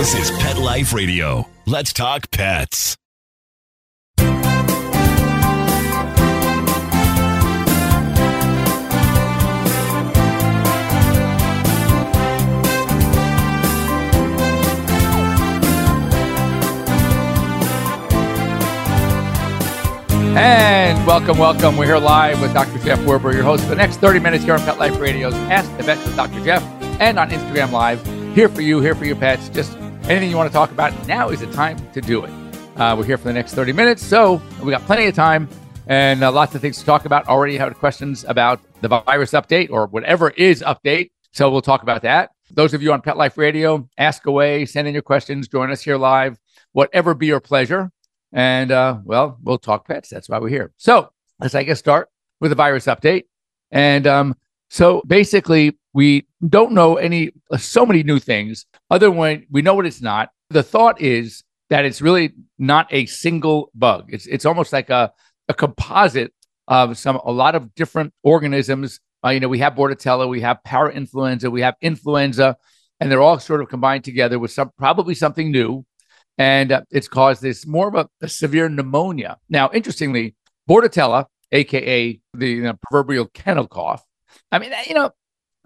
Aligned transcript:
This 0.00 0.14
is 0.14 0.30
Pet 0.38 0.56
Life 0.56 0.94
Radio. 0.94 1.46
Let's 1.66 1.92
talk 1.92 2.30
pets. 2.30 2.96
And 20.34 21.06
welcome, 21.06 21.36
welcome. 21.36 21.76
We're 21.76 21.84
here 21.84 21.98
live 21.98 22.40
with 22.40 22.54
Dr. 22.54 22.78
Jeff 22.78 23.00
Werber, 23.00 23.34
your 23.34 23.42
host 23.42 23.64
for 23.64 23.68
the 23.68 23.76
next 23.76 23.98
30 23.98 24.20
minutes 24.20 24.44
here 24.44 24.54
on 24.54 24.60
Pet 24.60 24.78
Life 24.78 24.98
Radio's 24.98 25.34
Ask 25.34 25.70
the 25.76 25.82
Vet 25.82 25.98
with 25.98 26.16
Dr. 26.16 26.42
Jeff 26.42 26.62
and 27.02 27.18
on 27.18 27.28
Instagram 27.28 27.70
Live. 27.70 28.02
Here 28.34 28.48
for 28.48 28.62
you, 28.62 28.80
here 28.80 28.94
for 28.94 29.04
your 29.04 29.16
pets. 29.16 29.50
Just 29.50 29.76
anything 30.10 30.28
you 30.28 30.36
want 30.36 30.50
to 30.50 30.52
talk 30.52 30.72
about, 30.72 31.06
now 31.06 31.28
is 31.28 31.38
the 31.38 31.46
time 31.52 31.78
to 31.92 32.00
do 32.00 32.24
it. 32.24 32.30
Uh, 32.76 32.96
we're 32.98 33.04
here 33.04 33.16
for 33.16 33.24
the 33.24 33.32
next 33.32 33.54
30 33.54 33.72
minutes, 33.72 34.02
so 34.02 34.42
we 34.62 34.72
got 34.72 34.82
plenty 34.82 35.06
of 35.06 35.14
time 35.14 35.48
and 35.86 36.24
uh, 36.24 36.32
lots 36.32 36.54
of 36.54 36.60
things 36.60 36.78
to 36.78 36.84
talk 36.84 37.04
about. 37.04 37.28
Already 37.28 37.56
had 37.56 37.72
questions 37.76 38.24
about 38.26 38.60
the 38.80 38.88
virus 38.88 39.32
update 39.32 39.70
or 39.70 39.86
whatever 39.86 40.30
is 40.30 40.62
update. 40.62 41.10
So 41.30 41.48
we'll 41.48 41.62
talk 41.62 41.82
about 41.82 42.02
that. 42.02 42.30
Those 42.50 42.74
of 42.74 42.82
you 42.82 42.92
on 42.92 43.02
Pet 43.02 43.16
Life 43.16 43.38
Radio, 43.38 43.88
ask 43.98 44.26
away, 44.26 44.66
send 44.66 44.88
in 44.88 44.94
your 44.94 45.02
questions, 45.02 45.46
join 45.46 45.70
us 45.70 45.80
here 45.80 45.96
live, 45.96 46.38
whatever 46.72 47.14
be 47.14 47.26
your 47.26 47.40
pleasure. 47.40 47.92
And 48.32 48.72
uh, 48.72 48.98
well, 49.04 49.38
we'll 49.42 49.58
talk 49.58 49.86
pets. 49.86 50.08
That's 50.08 50.28
why 50.28 50.38
we're 50.40 50.48
here. 50.48 50.72
So 50.76 51.12
let's, 51.38 51.54
I 51.54 51.62
guess, 51.62 51.78
start 51.78 52.08
with 52.40 52.50
the 52.50 52.56
virus 52.56 52.86
update. 52.86 53.24
And 53.70 54.08
um, 54.08 54.34
so 54.70 55.02
basically, 55.06 55.78
we 55.92 56.26
don't 56.46 56.72
know 56.72 56.96
any, 56.96 57.32
so 57.58 57.84
many 57.84 58.02
new 58.02 58.18
things 58.18 58.66
other 58.90 59.10
than 59.10 59.46
we 59.50 59.62
know 59.62 59.74
what 59.74 59.86
it's 59.86 60.00
not. 60.00 60.30
The 60.50 60.62
thought 60.62 61.00
is 61.00 61.42
that 61.68 61.84
it's 61.84 62.00
really 62.00 62.34
not 62.58 62.86
a 62.90 63.06
single 63.06 63.70
bug. 63.74 64.06
It's, 64.08 64.26
it's 64.26 64.44
almost 64.44 64.72
like 64.72 64.90
a, 64.90 65.12
a 65.48 65.54
composite 65.54 66.32
of 66.68 66.96
some, 66.98 67.16
a 67.16 67.32
lot 67.32 67.54
of 67.54 67.74
different 67.74 68.12
organisms. 68.22 69.00
Uh, 69.24 69.30
you 69.30 69.40
know, 69.40 69.48
we 69.48 69.58
have 69.58 69.74
Bordetella, 69.74 70.28
we 70.28 70.40
have 70.40 70.58
parainfluenza, 70.66 71.50
we 71.50 71.62
have 71.62 71.74
influenza, 71.80 72.56
and 73.00 73.10
they're 73.10 73.22
all 73.22 73.38
sort 73.38 73.60
of 73.60 73.68
combined 73.68 74.04
together 74.04 74.38
with 74.38 74.50
some, 74.50 74.70
probably 74.78 75.14
something 75.14 75.50
new 75.50 75.84
and 76.40 76.72
uh, 76.72 76.80
it's 76.90 77.06
caused 77.06 77.42
this 77.42 77.66
more 77.66 77.88
of 77.88 77.94
a, 77.94 78.08
a, 78.22 78.28
severe 78.28 78.68
pneumonia. 78.70 79.36
Now, 79.50 79.70
interestingly, 79.74 80.34
Bordetella, 80.68 81.26
aka 81.52 82.18
the 82.32 82.48
you 82.48 82.62
know, 82.62 82.74
proverbial 82.82 83.26
kennel 83.26 83.68
cough, 83.68 84.02
I 84.50 84.58
mean, 84.58 84.72
you 84.88 84.94
know, 84.94 85.10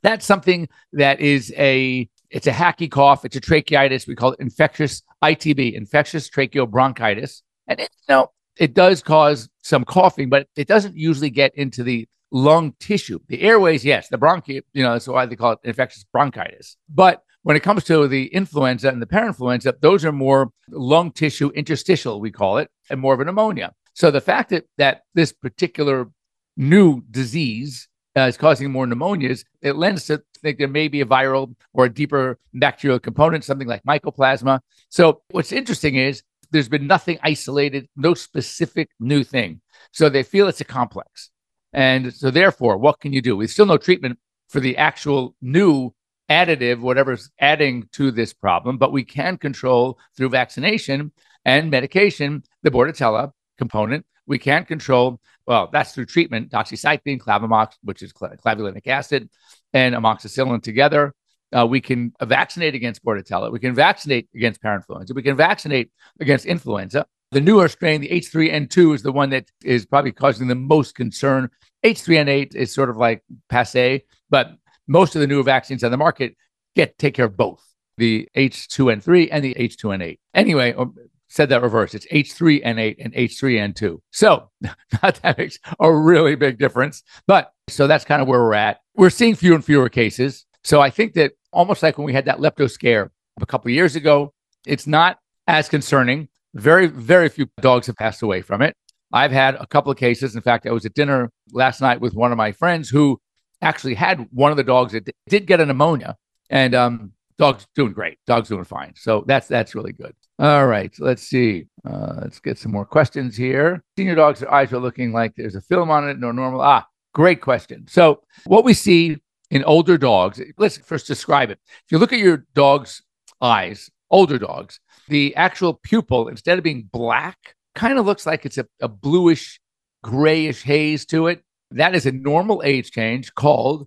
that's 0.04 0.24
something 0.24 0.68
that 0.92 1.18
is 1.18 1.52
a 1.56 2.08
it's 2.30 2.46
a 2.46 2.52
hacky 2.52 2.90
cough. 2.90 3.24
It's 3.24 3.36
a 3.36 3.40
tracheitis. 3.40 4.06
We 4.06 4.14
call 4.14 4.32
it 4.32 4.40
infectious 4.40 5.02
ITB, 5.22 5.74
infectious 5.74 6.28
tracheobronchitis, 6.30 7.42
and 7.66 7.80
it, 7.80 7.88
you 8.08 8.14
know 8.14 8.30
it 8.56 8.74
does 8.74 9.02
cause 9.02 9.48
some 9.62 9.84
coughing, 9.84 10.28
but 10.28 10.46
it 10.56 10.68
doesn't 10.68 10.96
usually 10.96 11.30
get 11.30 11.54
into 11.56 11.82
the 11.82 12.06
lung 12.30 12.74
tissue. 12.80 13.18
The 13.28 13.40
airways, 13.42 13.84
yes, 13.84 14.08
the 14.08 14.18
bronchi, 14.18 14.60
you 14.72 14.82
know, 14.82 14.92
that's 14.92 15.08
why 15.08 15.26
they 15.26 15.36
call 15.36 15.52
it 15.52 15.58
infectious 15.64 16.04
bronchitis. 16.12 16.76
But 16.88 17.22
when 17.42 17.56
it 17.56 17.62
comes 17.62 17.84
to 17.84 18.06
the 18.08 18.26
influenza 18.26 18.88
and 18.88 19.02
the 19.02 19.06
parainfluenza, 19.06 19.80
those 19.80 20.04
are 20.04 20.12
more 20.12 20.50
lung 20.70 21.10
tissue 21.10 21.50
interstitial, 21.50 22.20
we 22.20 22.30
call 22.30 22.58
it, 22.58 22.70
and 22.90 23.00
more 23.00 23.14
of 23.14 23.20
a 23.20 23.24
pneumonia. 23.24 23.72
So 23.94 24.10
the 24.10 24.20
fact 24.20 24.50
that, 24.50 24.64
that 24.78 25.02
this 25.14 25.32
particular 25.32 26.10
new 26.56 27.02
disease 27.10 27.88
uh, 28.16 28.22
is 28.22 28.36
causing 28.36 28.70
more 28.70 28.86
pneumonias, 28.86 29.44
it 29.62 29.76
lends 29.76 30.06
to 30.06 30.22
think 30.42 30.58
there 30.58 30.68
may 30.68 30.88
be 30.88 31.00
a 31.00 31.06
viral 31.06 31.54
or 31.72 31.86
a 31.86 31.92
deeper 31.92 32.38
bacterial 32.52 33.00
component, 33.00 33.44
something 33.44 33.68
like 33.68 33.82
mycoplasma. 33.84 34.60
So 34.88 35.22
what's 35.30 35.52
interesting 35.52 35.96
is 35.96 36.22
there's 36.50 36.68
been 36.68 36.86
nothing 36.86 37.18
isolated, 37.22 37.88
no 37.96 38.14
specific 38.14 38.90
new 39.00 39.24
thing. 39.24 39.60
So 39.92 40.08
they 40.08 40.22
feel 40.22 40.46
it's 40.46 40.60
a 40.60 40.64
complex. 40.64 41.30
And 41.72 42.14
so 42.14 42.30
therefore, 42.30 42.78
what 42.78 43.00
can 43.00 43.12
you 43.12 43.20
do? 43.20 43.36
We 43.36 43.48
still 43.48 43.66
no 43.66 43.78
treatment 43.78 44.18
for 44.48 44.60
the 44.60 44.76
actual 44.76 45.34
new 45.42 45.92
additive, 46.30 46.80
whatever's 46.80 47.30
adding 47.40 47.88
to 47.92 48.10
this 48.10 48.32
problem, 48.32 48.78
but 48.78 48.92
we 48.92 49.04
can 49.04 49.36
control 49.36 49.98
through 50.16 50.28
vaccination 50.28 51.10
and 51.44 51.70
medication 51.70 52.44
the 52.62 52.70
Bordetella 52.70 53.32
component. 53.58 54.06
We 54.26 54.38
can 54.38 54.64
control, 54.64 55.20
well, 55.46 55.68
that's 55.72 55.92
through 55.92 56.06
treatment, 56.06 56.50
doxycycline, 56.50 57.18
clavamox, 57.18 57.72
which 57.82 58.02
is 58.02 58.12
clavulanic 58.12 58.86
acid, 58.86 59.28
and 59.72 59.94
amoxicillin 59.94 60.62
together. 60.62 61.14
Uh, 61.52 61.66
we 61.66 61.80
can 61.80 62.12
vaccinate 62.20 62.74
against 62.74 63.04
Bordetella. 63.04 63.52
We 63.52 63.60
can 63.60 63.74
vaccinate 63.74 64.28
against 64.34 64.62
parainfluenza. 64.62 65.14
We 65.14 65.22
can 65.22 65.36
vaccinate 65.36 65.90
against 66.20 66.46
influenza. 66.46 67.06
The 67.30 67.40
newer 67.40 67.68
strain, 67.68 68.00
the 68.00 68.08
H3N2, 68.08 68.94
is 68.94 69.02
the 69.02 69.12
one 69.12 69.30
that 69.30 69.50
is 69.62 69.86
probably 69.86 70.12
causing 70.12 70.48
the 70.48 70.54
most 70.54 70.94
concern. 70.94 71.50
H3N8 71.84 72.54
is 72.54 72.72
sort 72.72 72.90
of 72.90 72.96
like 72.96 73.22
passe, 73.48 74.04
but 74.30 74.52
most 74.88 75.14
of 75.14 75.20
the 75.20 75.26
newer 75.26 75.42
vaccines 75.42 75.84
on 75.84 75.90
the 75.90 75.96
market 75.96 76.36
get 76.74 76.98
take 76.98 77.14
care 77.14 77.26
of 77.26 77.36
both 77.36 77.62
the 77.96 78.28
H2N3 78.36 79.28
and 79.30 79.44
the 79.44 79.54
H2N8. 79.54 80.18
Anyway, 80.34 80.72
um, 80.74 80.94
said 81.28 81.48
that 81.48 81.62
reverse. 81.62 81.94
It's 81.94 82.06
H3N8 82.06 82.96
and 82.98 83.12
H3N2. 83.14 83.98
So 84.12 84.50
not 84.60 85.20
that 85.22 85.38
makes 85.38 85.58
a 85.80 85.92
really 85.92 86.34
big 86.36 86.58
difference. 86.58 87.02
But 87.26 87.52
so 87.68 87.86
that's 87.86 88.04
kind 88.04 88.22
of 88.22 88.28
where 88.28 88.40
we're 88.40 88.54
at. 88.54 88.80
We're 88.94 89.10
seeing 89.10 89.34
fewer 89.34 89.54
and 89.54 89.64
fewer 89.64 89.88
cases. 89.88 90.46
So 90.62 90.80
I 90.80 90.90
think 90.90 91.14
that 91.14 91.32
almost 91.52 91.82
like 91.82 91.98
when 91.98 92.04
we 92.04 92.12
had 92.12 92.26
that 92.26 92.38
lepto 92.38 92.70
scare 92.70 93.10
a 93.40 93.46
couple 93.46 93.70
years 93.70 93.96
ago, 93.96 94.32
it's 94.66 94.86
not 94.86 95.18
as 95.46 95.68
concerning. 95.68 96.28
Very, 96.54 96.86
very 96.86 97.28
few 97.28 97.48
dogs 97.60 97.86
have 97.88 97.96
passed 97.96 98.22
away 98.22 98.40
from 98.40 98.62
it. 98.62 98.74
I've 99.12 99.32
had 99.32 99.56
a 99.56 99.66
couple 99.66 99.92
of 99.92 99.98
cases. 99.98 100.34
In 100.34 100.42
fact, 100.42 100.66
I 100.66 100.72
was 100.72 100.86
at 100.86 100.94
dinner 100.94 101.30
last 101.52 101.80
night 101.80 102.00
with 102.00 102.14
one 102.14 102.32
of 102.32 102.38
my 102.38 102.52
friends 102.52 102.88
who 102.88 103.20
actually 103.62 103.94
had 103.94 104.26
one 104.30 104.50
of 104.50 104.56
the 104.56 104.64
dogs 104.64 104.92
that 104.92 105.08
did 105.28 105.46
get 105.46 105.60
a 105.60 105.66
pneumonia, 105.66 106.16
and 106.50 106.74
um, 106.74 107.12
dog's 107.38 107.66
doing 107.74 107.92
great. 107.92 108.18
Dog's 108.26 108.48
doing 108.48 108.64
fine. 108.64 108.92
So 108.96 109.24
that's 109.26 109.46
that's 109.46 109.74
really 109.74 109.92
good. 109.92 110.14
All 110.38 110.66
right, 110.66 110.92
let's 110.98 111.22
see. 111.22 111.66
Uh, 111.88 112.14
let's 112.22 112.40
get 112.40 112.58
some 112.58 112.72
more 112.72 112.84
questions 112.84 113.36
here. 113.36 113.84
Senior 113.96 114.16
dogs' 114.16 114.42
eyes 114.42 114.72
are 114.72 114.80
looking 114.80 115.12
like 115.12 115.34
there's 115.36 115.54
a 115.54 115.60
film 115.60 115.90
on 115.90 116.08
it, 116.08 116.18
no 116.18 116.32
normal. 116.32 116.60
Ah, 116.60 116.86
great 117.12 117.40
question. 117.40 117.86
So 117.88 118.22
what 118.46 118.64
we 118.64 118.74
see 118.74 119.18
in 119.50 119.62
older 119.64 119.96
dogs, 119.96 120.40
let's 120.58 120.76
first 120.76 121.06
describe 121.06 121.50
it. 121.50 121.60
If 121.68 121.92
you 121.92 121.98
look 121.98 122.12
at 122.12 122.18
your 122.18 122.46
dog's 122.54 123.02
eyes, 123.40 123.90
older 124.10 124.38
dogs, 124.38 124.80
the 125.08 125.36
actual 125.36 125.74
pupil, 125.74 126.28
instead 126.28 126.58
of 126.58 126.64
being 126.64 126.88
black, 126.90 127.54
kind 127.76 127.98
of 127.98 128.06
looks 128.06 128.26
like 128.26 128.44
it's 128.44 128.58
a, 128.58 128.66
a 128.80 128.88
bluish, 128.88 129.60
grayish 130.02 130.62
haze 130.62 131.06
to 131.06 131.28
it. 131.28 131.42
That 131.70 131.94
is 131.94 132.06
a 132.06 132.12
normal 132.12 132.62
age 132.64 132.90
change 132.90 133.34
called 133.34 133.86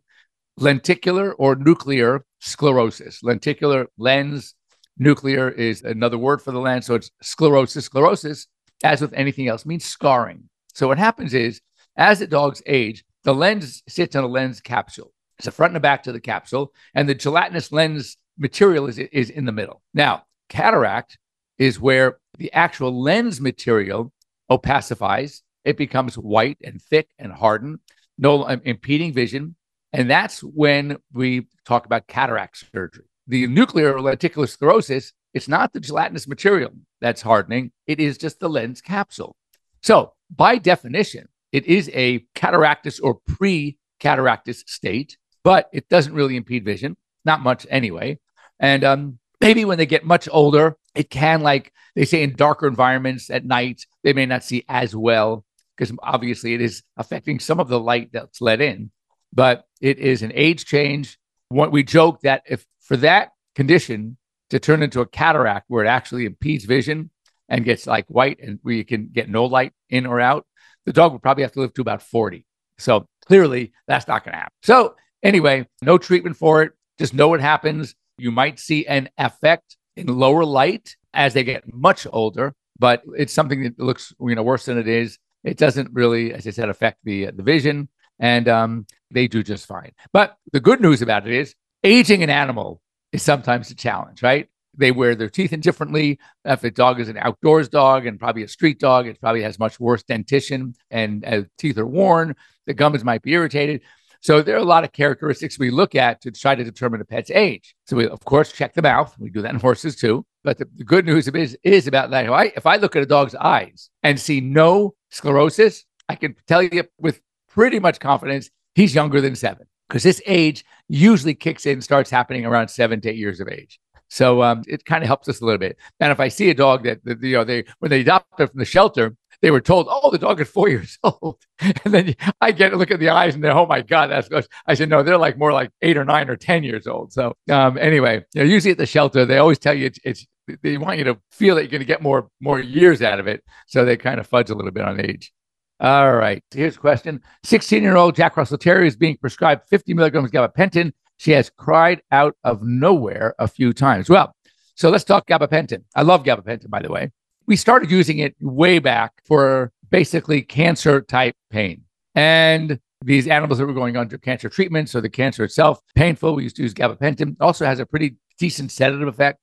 lenticular 0.58 1.34
or 1.34 1.56
nuclear 1.56 2.24
sclerosis. 2.40 3.22
Lenticular 3.22 3.88
lens, 3.98 4.54
nuclear 4.98 5.50
is 5.50 5.82
another 5.84 6.18
word 6.18 6.42
for 6.42 6.52
the 6.52 6.60
lens. 6.60 6.86
So 6.86 6.96
it's 6.96 7.12
sclerosis. 7.22 7.86
Sclerosis, 7.86 8.48
as 8.84 9.02
with 9.02 9.14
anything 9.14 9.48
else, 9.48 9.66
means 9.66 9.86
scarring. 9.86 10.50
So 10.74 10.88
what 10.88 10.98
happens 10.98 11.34
is, 11.34 11.62
as 11.96 12.20
the 12.20 12.28
dog's 12.28 12.62
age, 12.66 13.04
the 13.24 13.34
lens 13.34 13.84
sits 13.88 14.16
on 14.16 14.24
a 14.24 14.28
lens 14.28 14.62
capsule. 14.62 15.14
It's 15.38 15.46
the 15.46 15.52
front 15.52 15.72
and 15.72 15.76
the 15.76 15.82
back 15.82 16.04
to 16.04 16.12
the 16.12 16.20
capsule, 16.20 16.74
and 16.94 17.08
the 17.08 17.16
gelatinous 17.16 17.72
lens 17.72 18.18
material 18.38 18.88
is, 18.88 18.98
is 18.98 19.30
in 19.30 19.46
the 19.46 19.52
middle. 19.52 19.82
Now, 19.94 20.24
cataract 20.50 21.18
is 21.58 21.80
where 21.80 22.20
the 22.38 22.52
actual 22.54 23.02
lens 23.02 23.42
material 23.42 24.12
opacifies 24.50 25.42
it 25.68 25.76
becomes 25.76 26.18
white 26.18 26.58
and 26.64 26.82
thick 26.82 27.10
and 27.20 27.30
hardened, 27.30 27.80
no 28.18 28.48
um, 28.48 28.62
impeding 28.64 29.12
vision. 29.12 29.56
And 29.92 30.10
that's 30.10 30.40
when 30.40 30.98
we 31.12 31.48
talk 31.66 31.86
about 31.86 32.08
cataract 32.08 32.64
surgery. 32.74 33.04
The 33.28 33.48
nuclear 33.48 34.00
lenticular 34.00 34.48
sclerosis, 34.48 35.14
it's 35.34 35.48
not 35.48 35.74
the 35.74 35.80
gelatinous 35.80 36.28
material 36.28 36.72
that's 37.02 37.22
hardening, 37.22 37.72
it 37.86 38.00
is 38.00 38.18
just 38.18 38.40
the 38.40 38.50
lens 38.50 38.82
capsule. 38.82 39.36
So, 39.84 40.14
by 40.34 40.58
definition, 40.58 41.28
it 41.52 41.66
is 41.66 41.90
a 41.94 42.20
cataractous 42.36 43.00
or 43.02 43.16
pre 43.16 43.78
cataractous 44.00 44.68
state, 44.68 45.18
but 45.44 45.70
it 45.72 45.90
doesn't 45.90 46.14
really 46.14 46.36
impede 46.36 46.66
vision, 46.66 46.98
not 47.26 47.42
much 47.42 47.66
anyway. 47.70 48.20
And 48.60 48.84
um, 48.84 49.20
maybe 49.40 49.66
when 49.66 49.78
they 49.78 49.86
get 49.86 50.06
much 50.06 50.28
older, 50.32 50.78
it 50.96 51.10
can, 51.10 51.42
like 51.42 51.72
they 51.96 52.06
say, 52.06 52.24
in 52.24 52.36
darker 52.36 52.68
environments 52.68 53.30
at 53.30 53.46
night, 53.46 53.86
they 54.04 54.14
may 54.14 54.26
not 54.26 54.44
see 54.44 54.66
as 54.68 54.96
well 54.96 55.46
because 55.76 55.96
obviously 56.02 56.54
it 56.54 56.62
is 56.62 56.82
affecting 56.98 57.40
some 57.40 57.60
of 57.60 57.68
the 57.68 57.80
light 57.80 58.10
that's 58.12 58.42
let 58.42 58.62
in, 58.62 58.92
but 59.32 59.66
it 59.80 60.00
is 60.00 60.24
an 60.24 60.32
age 60.34 60.66
change. 60.66 61.20
What 61.50 61.72
we 61.72 61.84
joke 61.84 62.22
that 62.22 62.42
if 62.48 62.66
for 62.88 62.98
that 62.98 63.32
condition 63.56 64.18
to 64.50 64.60
turn 64.60 64.82
into 64.82 65.02
a 65.02 65.06
cataract 65.06 65.66
where 65.68 65.84
it 65.84 65.90
actually 65.90 66.26
impedes 66.26 66.66
vision 66.66 67.12
and 67.50 67.66
gets 67.66 67.86
like 67.86 68.06
white 68.08 68.40
and 68.42 68.60
where 68.62 68.76
you 68.76 68.86
can 68.86 69.10
get 69.12 69.30
no 69.30 69.46
light 69.46 69.74
in 69.90 70.06
or 70.06 70.20
out, 70.20 70.46
the 70.86 70.94
dog 70.94 71.12
would 71.12 71.22
probably 71.22 71.44
have 71.44 71.52
to 71.52 71.60
live 71.60 71.74
to 71.74 71.82
about 71.82 72.02
40. 72.02 72.46
So 72.78 73.08
clearly 73.26 73.74
that's 73.88 74.08
not 74.08 74.24
going 74.24 74.34
to 74.34 74.40
happen. 74.40 74.54
So 74.64 74.96
anyway, 75.22 75.68
no 75.82 75.98
treatment 75.98 76.38
for 76.38 76.64
it. 76.64 76.72
Just 76.98 77.14
know 77.14 77.28
what 77.28 77.42
happens. 77.42 77.94
You 78.18 78.32
might 78.32 78.60
see 78.60 78.86
an 78.86 79.10
effect 79.18 79.76
in 79.96 80.08
lower 80.08 80.46
light 80.46 80.96
as 81.14 81.34
they 81.34 81.44
get 81.44 81.72
much 81.74 82.08
older, 82.12 82.54
but 82.80 83.04
it's 83.18 83.34
something 83.34 83.64
that 83.64 83.80
looks 83.80 84.14
you 84.20 84.36
know 84.36 84.44
worse 84.44 84.66
than 84.66 84.78
it 84.78 84.88
is. 84.88 85.20
It 85.44 85.58
doesn't 85.58 85.90
really, 85.94 86.34
as 86.34 86.48
I 86.48 86.52
said, 86.52 86.70
affect 86.70 87.00
the 87.04 87.32
the 87.32 87.44
vision, 87.44 87.90
and 88.20 88.48
um, 88.48 88.88
they 89.12 89.28
do 89.28 89.44
just 89.44 89.68
fine. 89.68 89.92
But 90.14 90.36
the 90.54 90.60
good 90.60 90.82
news 90.82 91.02
about 91.02 91.28
it 91.28 91.34
is 91.34 91.54
aging 91.84 92.24
an 92.24 92.30
animal 92.30 92.82
is 93.12 93.24
sometimes 93.24 93.72
a 93.72 93.76
challenge, 93.76 94.22
right? 94.22 94.48
They 94.78 94.92
wear 94.92 95.16
their 95.16 95.30
teeth 95.30 95.54
in 95.54 95.60
differently. 95.60 96.20
If 96.46 96.64
a 96.64 96.72
dog 96.72 97.00
is 97.00 97.10
an 97.10 97.18
outdoors 97.18 97.68
dog 97.68 98.06
and 98.06 98.20
probably 98.20 98.44
a 98.44 98.48
street 98.48 98.80
dog, 98.80 99.08
it 99.08 99.20
probably 99.20 99.42
has 99.42 99.58
much 99.58 99.80
worse 99.80 100.04
dentition 100.04 100.76
and 100.92 101.26
uh, 101.26 101.44
teeth 101.58 101.78
are 101.78 101.86
worn. 101.86 102.36
The 102.68 102.74
gums 102.74 103.04
might 103.04 103.24
be 103.24 103.34
irritated. 103.34 103.82
So 104.22 104.42
there 104.42 104.56
are 104.56 104.60
a 104.60 104.66
lot 104.66 104.84
of 104.84 104.92
characteristics 104.92 105.60
we 105.60 105.70
look 105.70 105.96
at 105.96 106.22
to 106.22 106.32
try 106.32 106.56
to 106.56 106.64
determine 106.64 107.02
a 107.02 107.06
pet's 107.06 107.32
age. 107.32 107.76
So 107.86 107.98
we, 107.98 108.08
of 108.08 108.24
course, 108.26 108.52
check 108.52 108.74
the 108.74 108.82
mouth. 108.82 109.16
We 109.20 109.30
do 109.30 109.42
that 109.42 109.54
in 109.54 109.60
horses 109.60 109.96
too. 109.96 110.26
But 110.44 110.58
the, 110.58 110.68
the 110.76 110.84
good 110.84 111.06
news 111.06 111.28
is, 111.28 111.58
is 111.64 111.88
about 111.88 112.10
that. 112.12 112.26
If 112.26 112.32
I, 112.32 112.44
if 112.56 112.66
I 112.66 112.78
look 112.78 112.96
at 112.96 113.04
a 113.04 113.08
dog's 113.08 113.36
eyes 113.36 113.90
and 114.04 114.20
see 114.20 114.42
no 114.42 114.96
sclerosis, 115.10 115.86
I 116.10 116.16
can 116.16 116.36
tell 116.48 116.62
you 116.62 116.84
with 117.00 117.22
pretty 117.50 117.80
much 117.80 118.00
confidence 118.00 118.50
he's 118.76 118.94
younger 118.94 119.22
than 119.22 119.36
seven 119.36 119.68
because 119.88 120.04
this 120.04 120.22
age 120.26 120.66
usually 120.88 121.36
kicks 121.36 121.66
in, 121.66 121.82
starts 121.82 122.10
happening 122.10 122.46
around 122.46 122.70
seven 122.70 123.02
to 123.02 123.10
eight 123.10 123.18
years 123.18 123.40
of 123.40 123.48
age. 123.48 123.80
So 124.10 124.42
um, 124.42 124.64
it 124.68 124.86
kind 124.86 125.04
of 125.04 125.08
helps 125.08 125.28
us 125.28 125.42
a 125.42 125.46
little 125.46 125.60
bit. 125.60 125.78
And 126.00 126.12
if 126.12 126.20
I 126.20 126.30
see 126.30 126.50
a 126.50 126.54
dog 126.54 126.84
that, 126.84 127.04
that 127.06 127.22
you 127.22 127.34
know 127.34 127.44
they 127.44 127.66
when 127.80 127.92
they 127.92 128.02
adopt 128.02 128.38
from 128.38 128.50
the 128.56 128.66
shelter, 128.66 129.16
they 129.42 129.52
were 129.52 129.62
told, 129.62 129.88
"Oh, 129.90 130.12
the 130.12 130.18
dog 130.18 130.40
is 130.42 130.48
four 130.48 130.70
years 130.76 130.98
old," 131.04 131.38
and 131.60 131.94
then 131.94 132.16
I 132.42 132.52
get 132.52 132.70
to 132.70 132.78
look 132.78 132.92
at 132.92 133.00
the 133.00 133.10
eyes 133.10 133.36
and 133.36 133.44
they're, 133.44 133.56
"Oh 133.56 133.66
my 133.66 133.82
god, 133.82 134.08
that's." 134.08 134.30
Gross. 134.30 134.48
I 134.66 134.74
said, 134.74 134.90
"No, 134.90 135.04
they're 135.04 135.18
like 135.18 135.38
more 135.38 135.54
like 135.54 135.72
eight 135.82 135.98
or 135.98 136.06
nine 136.06 136.30
or 136.30 136.36
ten 136.36 136.64
years 136.64 136.88
old." 136.88 137.14
So 137.14 137.36
um, 137.50 137.78
anyway, 137.78 138.24
you 138.34 138.44
know, 138.44 138.50
usually 138.50 138.72
at 138.72 138.78
the 138.78 138.86
shelter, 138.86 139.26
they 139.26 139.38
always 139.38 139.60
tell 139.60 139.74
you 139.74 139.88
it's, 139.88 140.00
it's 140.04 140.26
they 140.64 140.78
want 140.78 140.98
you 140.98 141.04
to 141.06 141.18
feel 141.32 141.56
that 141.56 141.64
you're 141.64 141.72
going 141.72 141.82
to 141.82 141.86
get 141.86 142.02
more 142.02 142.30
more 142.40 142.60
years 142.60 143.02
out 143.02 143.20
of 143.20 143.28
it, 143.28 143.44
so 143.68 143.84
they 143.84 143.98
kind 143.98 144.20
of 144.20 144.28
fudge 144.28 144.50
a 144.50 144.56
little 144.56 144.72
bit 144.72 144.86
on 144.86 145.00
age. 145.00 145.34
All 145.80 146.16
right, 146.16 146.44
here's 146.52 146.76
a 146.76 146.80
question: 146.80 147.22
16 147.44 147.84
year 147.84 147.96
old 147.96 148.16
Jack 148.16 148.36
Russell 148.38 148.58
Terrier 148.58 148.86
is 148.86 148.96
being 148.96 149.18
prescribed 149.18 149.68
50 149.70 149.94
milligrams 149.94 150.28
of 150.28 150.32
gabapentin 150.32 150.92
she 151.18 151.32
has 151.32 151.50
cried 151.50 152.02
out 152.12 152.36
of 152.44 152.64
nowhere 152.64 153.36
a 153.40 153.48
few 153.48 153.74
times. 153.74 154.10
Well, 154.10 154.36
so 154.76 154.90
let's 154.90 155.04
talk 155.04 155.28
gabapentin. 155.28 155.84
I 155.96 156.04
love 156.04 156.24
gabapentin, 156.24 156.70
by 156.70 156.82
the 156.82 156.92
way. 156.92 157.12
We 157.48 157.56
started 157.56 157.92
using 157.92 158.20
it 158.20 158.36
way 158.40 158.80
back 158.80 159.14
for 159.26 159.72
basically 159.90 160.42
cancer 160.42 161.02
type 161.02 161.36
pain. 161.50 161.84
And 162.14 162.80
these 163.04 163.28
animals 163.28 163.58
that 163.60 163.66
were 163.66 163.74
going 163.74 163.98
under 163.98 164.18
cancer 164.18 164.50
treatment, 164.50 164.90
so 164.90 165.02
the 165.02 165.10
cancer 165.10 165.44
itself 165.44 165.80
painful, 165.96 166.36
we 166.36 166.44
used 166.44 166.56
to 166.58 166.64
use 166.64 166.74
gabapentin. 166.74 167.36
Also 167.40 167.66
has 167.66 167.80
a 167.80 167.86
pretty 167.86 168.18
decent 168.38 168.72
sedative 168.72 169.08
effect, 169.08 169.40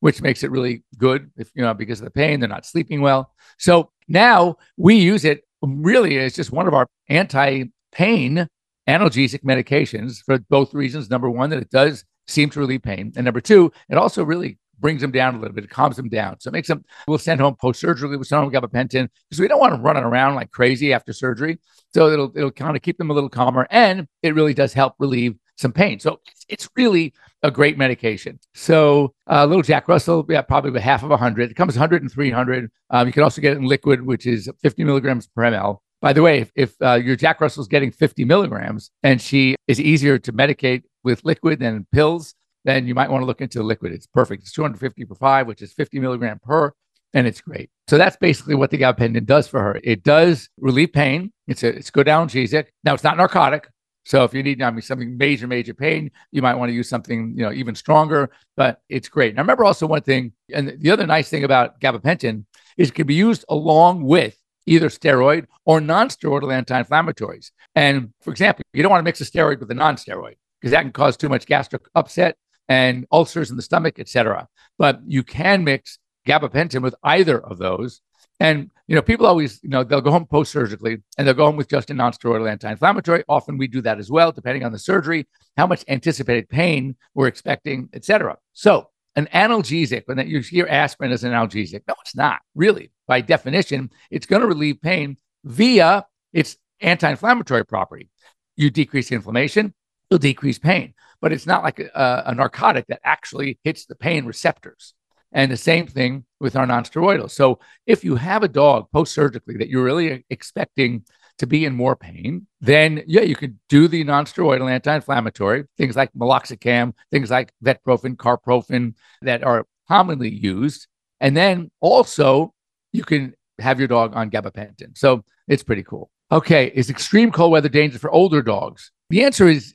which 0.00 0.22
makes 0.22 0.42
it 0.42 0.50
really 0.50 0.84
good 0.96 1.30
if 1.36 1.50
you 1.54 1.62
know 1.62 1.74
because 1.74 2.00
of 2.00 2.04
the 2.04 2.10
pain, 2.10 2.40
they're 2.40 2.48
not 2.48 2.66
sleeping 2.66 3.00
well. 3.00 3.32
So 3.58 3.90
now 4.06 4.56
we 4.76 4.94
use 4.94 5.24
it 5.24 5.44
really 5.62 6.18
as 6.18 6.34
just 6.34 6.52
one 6.52 6.66
of 6.66 6.74
our 6.74 6.86
anti-pain 7.08 8.48
analgesic 8.88 9.42
medications 9.42 10.22
for 10.24 10.38
both 10.48 10.72
reasons. 10.74 11.10
Number 11.10 11.30
one, 11.30 11.50
that 11.50 11.60
it 11.60 11.70
does 11.70 12.04
seem 12.26 12.50
to 12.50 12.60
relieve 12.60 12.82
pain. 12.82 13.12
And 13.16 13.24
number 13.24 13.40
two, 13.40 13.72
it 13.88 13.96
also 13.96 14.24
really 14.24 14.58
brings 14.80 15.00
them 15.00 15.10
down 15.10 15.34
a 15.34 15.38
little 15.38 15.54
bit. 15.54 15.64
It 15.64 15.70
calms 15.70 15.96
them 15.96 16.08
down. 16.08 16.40
So 16.40 16.48
it 16.48 16.52
makes 16.52 16.68
them, 16.68 16.84
we'll 17.06 17.18
send 17.18 17.40
home 17.40 17.56
post 17.60 17.80
surgery, 17.80 18.08
we'll 18.10 18.24
send 18.24 18.42
home 18.42 18.52
gabapentin 18.52 19.08
because 19.28 19.40
we 19.40 19.48
don't 19.48 19.60
want 19.60 19.72
them 19.72 19.82
running 19.82 20.04
around 20.04 20.36
like 20.36 20.50
crazy 20.50 20.92
after 20.92 21.12
surgery. 21.12 21.58
So 21.92 22.10
it'll, 22.10 22.32
it'll 22.36 22.50
kind 22.50 22.76
of 22.76 22.82
keep 22.82 22.98
them 22.98 23.10
a 23.10 23.14
little 23.14 23.28
calmer 23.28 23.66
and 23.70 24.06
it 24.22 24.34
really 24.34 24.54
does 24.54 24.72
help 24.72 24.94
relieve 24.98 25.36
some 25.58 25.72
pain. 25.72 26.00
So 26.00 26.20
it's, 26.48 26.68
really 26.76 27.12
a 27.42 27.50
great 27.50 27.76
medication. 27.78 28.38
So 28.54 29.14
uh, 29.30 29.44
little 29.44 29.62
Jack 29.62 29.88
Russell, 29.88 30.24
yeah, 30.28 30.42
probably 30.42 30.70
about 30.70 30.82
half 30.82 31.02
of 31.02 31.10
100. 31.10 31.50
It 31.50 31.54
comes 31.54 31.74
100 31.74 32.02
and 32.02 32.10
300. 32.10 32.70
Um, 32.90 33.06
you 33.06 33.12
can 33.12 33.22
also 33.22 33.40
get 33.40 33.52
it 33.52 33.58
in 33.58 33.64
liquid, 33.64 34.02
which 34.02 34.26
is 34.26 34.50
50 34.62 34.84
milligrams 34.84 35.26
per 35.26 35.42
ml. 35.42 35.78
By 36.00 36.12
the 36.12 36.22
way, 36.22 36.38
if, 36.40 36.52
if 36.54 36.74
uh, 36.80 36.94
your 36.94 37.16
Jack 37.16 37.40
Russell's 37.40 37.68
getting 37.68 37.90
50 37.90 38.24
milligrams 38.24 38.90
and 39.02 39.20
she 39.20 39.56
is 39.66 39.80
easier 39.80 40.18
to 40.18 40.32
medicate 40.32 40.82
with 41.02 41.24
liquid 41.24 41.58
than 41.58 41.86
pills, 41.92 42.34
then 42.64 42.86
you 42.86 42.94
might 42.94 43.10
want 43.10 43.22
to 43.22 43.26
look 43.26 43.40
into 43.40 43.58
the 43.58 43.64
liquid. 43.64 43.92
It's 43.92 44.06
perfect. 44.06 44.42
It's 44.42 44.52
250 44.52 45.04
per 45.04 45.14
five, 45.14 45.46
which 45.46 45.62
is 45.62 45.72
50 45.72 45.98
milligram 46.00 46.38
per, 46.40 46.72
and 47.14 47.26
it's 47.26 47.40
great. 47.40 47.70
So 47.88 47.98
that's 47.98 48.16
basically 48.16 48.54
what 48.54 48.70
the 48.70 48.78
gabapentin 48.78 49.26
does 49.26 49.48
for 49.48 49.60
her. 49.60 49.80
It 49.82 50.02
does 50.02 50.48
relieve 50.58 50.92
pain. 50.92 51.32
It's 51.46 51.62
a 51.62 51.68
it's 51.68 51.90
good 51.90 52.06
analgesic. 52.06 52.66
Now 52.84 52.94
it's 52.94 53.04
not 53.04 53.16
narcotic. 53.16 53.68
So 54.08 54.24
if 54.24 54.32
you 54.32 54.42
need 54.42 54.62
I 54.62 54.70
mean 54.70 54.80
something 54.80 55.18
major, 55.18 55.46
major 55.46 55.74
pain, 55.74 56.10
you 56.32 56.40
might 56.40 56.54
want 56.54 56.70
to 56.70 56.74
use 56.74 56.88
something, 56.88 57.34
you 57.36 57.42
know, 57.42 57.52
even 57.52 57.74
stronger, 57.74 58.30
but 58.56 58.80
it's 58.88 59.06
great. 59.06 59.32
And 59.32 59.38
I 59.38 59.42
remember 59.42 59.66
also 59.66 59.86
one 59.86 60.00
thing, 60.00 60.32
and 60.50 60.80
the 60.80 60.90
other 60.90 61.06
nice 61.06 61.28
thing 61.28 61.44
about 61.44 61.78
gabapentin 61.78 62.46
is 62.78 62.88
it 62.88 62.94
can 62.94 63.06
be 63.06 63.12
used 63.12 63.44
along 63.50 64.02
with 64.02 64.34
either 64.64 64.88
steroid 64.88 65.44
or 65.66 65.82
non-steroidal 65.82 66.50
anti-inflammatories. 66.50 67.50
And 67.74 68.14
for 68.22 68.30
example, 68.30 68.62
you 68.72 68.82
don't 68.82 68.90
want 68.90 69.00
to 69.00 69.04
mix 69.04 69.20
a 69.20 69.24
steroid 69.24 69.60
with 69.60 69.70
a 69.70 69.74
non-steroid 69.74 70.36
because 70.58 70.70
that 70.70 70.80
can 70.80 70.92
cause 70.92 71.18
too 71.18 71.28
much 71.28 71.44
gastric 71.44 71.82
upset 71.94 72.36
and 72.66 73.06
ulcers 73.12 73.50
in 73.50 73.56
the 73.56 73.62
stomach, 73.62 73.98
etc. 73.98 74.48
But 74.78 75.00
you 75.06 75.22
can 75.22 75.64
mix 75.64 75.98
gabapentin 76.26 76.80
with 76.80 76.94
either 77.04 77.38
of 77.38 77.58
those. 77.58 78.00
And 78.40 78.70
you 78.88 78.94
know, 78.94 79.02
people 79.02 79.26
always, 79.26 79.60
you 79.62 79.68
know, 79.68 79.84
they'll 79.84 80.00
go 80.00 80.10
home 80.10 80.26
post-surgically 80.26 80.98
and 81.18 81.26
they'll 81.26 81.34
go 81.34 81.44
home 81.44 81.56
with 81.56 81.68
just 81.68 81.90
a 81.90 81.94
non-steroidal 81.94 82.50
anti-inflammatory. 82.50 83.22
Often 83.28 83.58
we 83.58 83.68
do 83.68 83.82
that 83.82 83.98
as 83.98 84.10
well, 84.10 84.32
depending 84.32 84.64
on 84.64 84.72
the 84.72 84.78
surgery, 84.78 85.26
how 85.58 85.66
much 85.66 85.84
anticipated 85.88 86.48
pain 86.48 86.96
we're 87.14 87.26
expecting, 87.26 87.90
etc. 87.92 88.38
So 88.54 88.88
an 89.14 89.28
analgesic, 89.34 90.04
when 90.06 90.26
you 90.26 90.40
hear 90.40 90.66
aspirin 90.66 91.12
as 91.12 91.22
an 91.22 91.32
analgesic, 91.32 91.82
no, 91.86 91.94
it's 92.00 92.16
not 92.16 92.40
really. 92.54 92.90
By 93.06 93.20
definition, 93.20 93.90
it's 94.10 94.26
going 94.26 94.40
to 94.40 94.48
relieve 94.48 94.80
pain 94.80 95.18
via 95.44 96.06
its 96.32 96.56
anti-inflammatory 96.80 97.66
property. 97.66 98.08
You 98.56 98.70
decrease 98.70 99.12
inflammation, 99.12 99.74
you'll 100.10 100.18
decrease 100.18 100.58
pain, 100.58 100.94
but 101.20 101.32
it's 101.32 101.46
not 101.46 101.62
like 101.62 101.78
a, 101.78 102.22
a 102.26 102.34
narcotic 102.34 102.86
that 102.88 103.00
actually 103.04 103.58
hits 103.64 103.84
the 103.84 103.96
pain 103.96 104.24
receptors. 104.24 104.94
And 105.32 105.52
the 105.52 105.56
same 105.56 105.86
thing 105.86 106.24
with 106.40 106.56
our 106.56 106.66
nonsteroidals. 106.66 107.32
So 107.32 107.58
if 107.86 108.02
you 108.02 108.16
have 108.16 108.42
a 108.42 108.48
dog 108.48 108.86
post-surgically 108.92 109.56
that 109.58 109.68
you're 109.68 109.84
really 109.84 110.24
expecting 110.30 111.04
to 111.38 111.46
be 111.46 111.64
in 111.64 111.74
more 111.74 111.94
pain, 111.94 112.46
then 112.60 113.04
yeah, 113.06 113.20
you 113.20 113.36
could 113.36 113.58
do 113.68 113.88
the 113.88 114.04
nonsteroidal 114.04 114.70
anti-inflammatory, 114.70 115.64
things 115.76 115.96
like 115.96 116.12
meloxicam, 116.14 116.94
things 117.10 117.30
like 117.30 117.52
vetprofen, 117.64 118.16
carprofen 118.16 118.94
that 119.22 119.44
are 119.44 119.66
commonly 119.86 120.30
used. 120.30 120.88
And 121.20 121.36
then 121.36 121.70
also 121.80 122.54
you 122.92 123.04
can 123.04 123.34
have 123.58 123.78
your 123.78 123.88
dog 123.88 124.16
on 124.16 124.30
gabapentin. 124.30 124.96
So 124.96 125.24
it's 125.46 125.62
pretty 125.62 125.82
cool. 125.82 126.10
Okay, 126.32 126.72
is 126.74 126.90
extreme 126.90 127.30
cold 127.30 127.52
weather 127.52 127.68
dangerous 127.68 128.00
for 128.00 128.10
older 128.10 128.42
dogs? 128.42 128.92
The 129.10 129.24
answer 129.24 129.48
is 129.48 129.74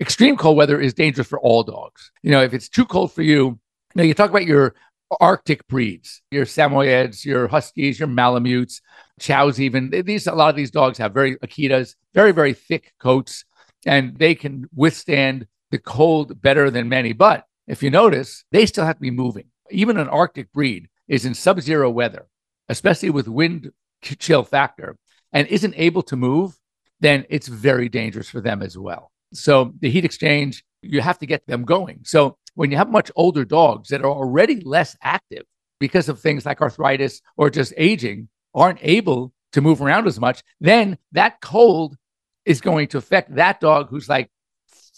extreme 0.00 0.36
cold 0.36 0.56
weather 0.56 0.80
is 0.80 0.94
dangerous 0.94 1.28
for 1.28 1.40
all 1.40 1.62
dogs. 1.62 2.10
You 2.22 2.30
know, 2.30 2.42
if 2.42 2.54
it's 2.54 2.68
too 2.68 2.84
cold 2.84 3.12
for 3.12 3.22
you, 3.22 3.58
know, 3.94 4.02
you 4.02 4.14
talk 4.14 4.30
about 4.30 4.46
your 4.46 4.74
Arctic 5.20 5.66
breeds, 5.68 6.22
your 6.30 6.44
Samoyeds, 6.44 7.24
your 7.24 7.48
Huskies, 7.48 7.98
your 7.98 8.08
Malamutes, 8.08 8.80
Chows, 9.18 9.60
even 9.60 9.90
these 9.90 10.26
a 10.26 10.34
lot 10.34 10.50
of 10.50 10.56
these 10.56 10.70
dogs 10.70 10.98
have 10.98 11.14
very 11.14 11.36
Akitas, 11.36 11.94
very 12.14 12.32
very 12.32 12.52
thick 12.52 12.92
coats, 13.00 13.44
and 13.86 14.16
they 14.18 14.34
can 14.34 14.66
withstand 14.74 15.46
the 15.70 15.78
cold 15.78 16.40
better 16.40 16.70
than 16.70 16.88
many. 16.88 17.12
But 17.12 17.44
if 17.66 17.82
you 17.82 17.90
notice, 17.90 18.44
they 18.52 18.66
still 18.66 18.84
have 18.84 18.96
to 18.96 19.00
be 19.00 19.10
moving. 19.10 19.46
Even 19.70 19.98
an 19.98 20.08
Arctic 20.08 20.52
breed 20.52 20.88
is 21.08 21.24
in 21.24 21.34
sub-zero 21.34 21.90
weather, 21.90 22.26
especially 22.68 23.10
with 23.10 23.28
wind 23.28 23.70
chill 24.02 24.44
factor, 24.44 24.96
and 25.32 25.46
isn't 25.48 25.74
able 25.76 26.02
to 26.02 26.16
move, 26.16 26.58
then 27.00 27.24
it's 27.28 27.48
very 27.48 27.88
dangerous 27.88 28.28
for 28.28 28.40
them 28.40 28.62
as 28.62 28.76
well. 28.78 29.10
So 29.32 29.72
the 29.80 29.90
heat 29.90 30.04
exchange, 30.04 30.64
you 30.82 31.00
have 31.00 31.18
to 31.18 31.26
get 31.26 31.46
them 31.46 31.64
going. 31.64 32.00
So 32.04 32.38
when 32.58 32.72
you 32.72 32.76
have 32.76 32.90
much 32.90 33.08
older 33.14 33.44
dogs 33.44 33.88
that 33.90 34.02
are 34.02 34.10
already 34.10 34.60
less 34.62 34.96
active 35.00 35.44
because 35.78 36.08
of 36.08 36.18
things 36.18 36.44
like 36.44 36.60
arthritis 36.60 37.22
or 37.36 37.50
just 37.50 37.72
aging, 37.76 38.28
aren't 38.52 38.80
able 38.82 39.32
to 39.52 39.60
move 39.60 39.80
around 39.80 40.08
as 40.08 40.18
much, 40.18 40.42
then 40.60 40.98
that 41.12 41.40
cold 41.40 41.96
is 42.44 42.60
going 42.60 42.88
to 42.88 42.98
affect 42.98 43.32
that 43.36 43.60
dog 43.60 43.88
who's 43.88 44.08
like 44.08 44.28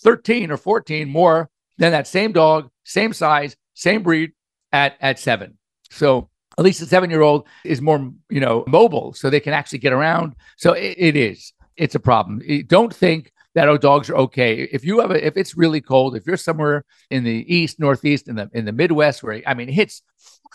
13 0.03 0.51
or 0.51 0.57
14 0.57 1.07
more 1.07 1.51
than 1.77 1.93
that 1.93 2.07
same 2.07 2.33
dog, 2.33 2.71
same 2.85 3.13
size, 3.13 3.55
same 3.75 4.03
breed 4.03 4.33
at, 4.73 4.97
at 4.99 5.19
seven. 5.19 5.59
So 5.91 6.31
at 6.57 6.65
least 6.65 6.81
a 6.81 6.87
seven 6.87 7.11
year 7.11 7.21
old 7.21 7.47
is 7.63 7.83
more, 7.83 8.11
you 8.31 8.41
know, 8.41 8.65
mobile 8.69 9.13
so 9.13 9.29
they 9.29 9.39
can 9.39 9.53
actually 9.53 9.81
get 9.81 9.93
around. 9.93 10.35
So 10.57 10.73
it, 10.73 10.95
it 10.97 11.15
is, 11.15 11.53
it's 11.77 11.95
a 11.95 12.01
problem. 12.01 12.41
Don't 12.69 12.95
think 12.95 13.31
that 13.55 13.69
oh 13.69 13.77
dogs 13.79 14.09
are 14.11 14.17
okay. 14.17 14.63
If 14.73 14.85
you 14.85 15.01
have 15.01 15.11
a, 15.11 15.27
if 15.27 15.37
it's 15.37 15.57
really 15.57 15.81
cold, 15.81 16.17
if 16.17 16.27
you're 16.27 16.37
somewhere 16.37 16.85
in 17.11 17.25
the 17.25 17.45
east, 17.55 17.81
northeast, 17.81 18.29
in 18.29 18.37
the 18.37 18.49
in 18.53 18.65
the 18.65 18.73
Midwest 18.73 19.23
where 19.23 19.43
I 19.47 19.55
mean 19.55 19.69
it 19.69 19.75
hits 19.75 20.03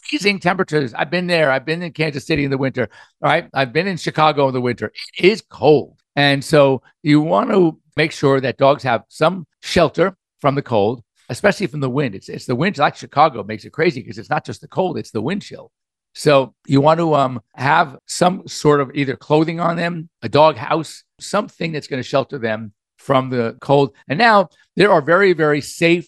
freezing 0.09 0.39
temperatures. 0.39 0.93
I've 0.93 1.09
been 1.09 1.27
there. 1.27 1.51
I've 1.51 1.65
been 1.65 1.81
in 1.83 1.91
Kansas 1.93 2.25
City 2.25 2.43
in 2.45 2.51
the 2.51 2.57
winter. 2.57 2.89
All 3.21 3.29
right. 3.29 3.49
I've 3.53 3.73
been 3.73 3.87
in 3.87 3.97
Chicago 3.97 4.47
in 4.47 4.53
the 4.53 4.61
winter. 4.61 4.91
It 5.17 5.25
is 5.25 5.41
cold. 5.41 5.99
And 6.15 6.43
so 6.43 6.81
you 7.03 7.21
want 7.21 7.49
to 7.51 7.79
make 7.97 8.11
sure 8.11 8.39
that 8.39 8.57
dogs 8.57 8.83
have 8.83 9.03
some 9.09 9.45
shelter 9.61 10.15
from 10.39 10.55
the 10.55 10.61
cold. 10.61 11.03
especially 11.29 11.67
from 11.67 11.79
the 11.79 11.89
wind. 11.89 12.15
It's 12.15 12.29
it's 12.29 12.45
the 12.45 12.55
wind 12.55 12.77
like 12.77 12.95
Chicago 12.95 13.43
makes 13.43 13.65
it 13.65 13.71
crazy 13.73 14.01
because 14.01 14.17
it's 14.17 14.29
not 14.29 14.45
just 14.45 14.61
the 14.61 14.67
cold, 14.67 14.97
it's 14.97 15.11
the 15.11 15.21
wind 15.21 15.41
chill. 15.41 15.71
So 16.13 16.53
you 16.65 16.79
want 16.81 16.99
to 16.99 17.13
um, 17.15 17.41
have 17.55 17.97
some 18.07 18.47
sort 18.47 18.79
of 18.79 18.91
either 18.93 19.15
clothing 19.17 19.59
on 19.59 19.75
them, 19.75 20.09
a 20.21 20.29
dog 20.29 20.55
house, 20.55 21.03
something 21.19 21.73
that's 21.73 21.87
going 21.87 22.01
to 22.01 22.07
shelter 22.07 22.37
them 22.37 22.73
from 23.05 23.29
the 23.29 23.55
cold. 23.61 23.95
And 24.07 24.17
now 24.17 24.49
there 24.75 24.91
are 24.91 25.01
very, 25.01 25.33
very 25.33 25.61
safe 25.61 26.07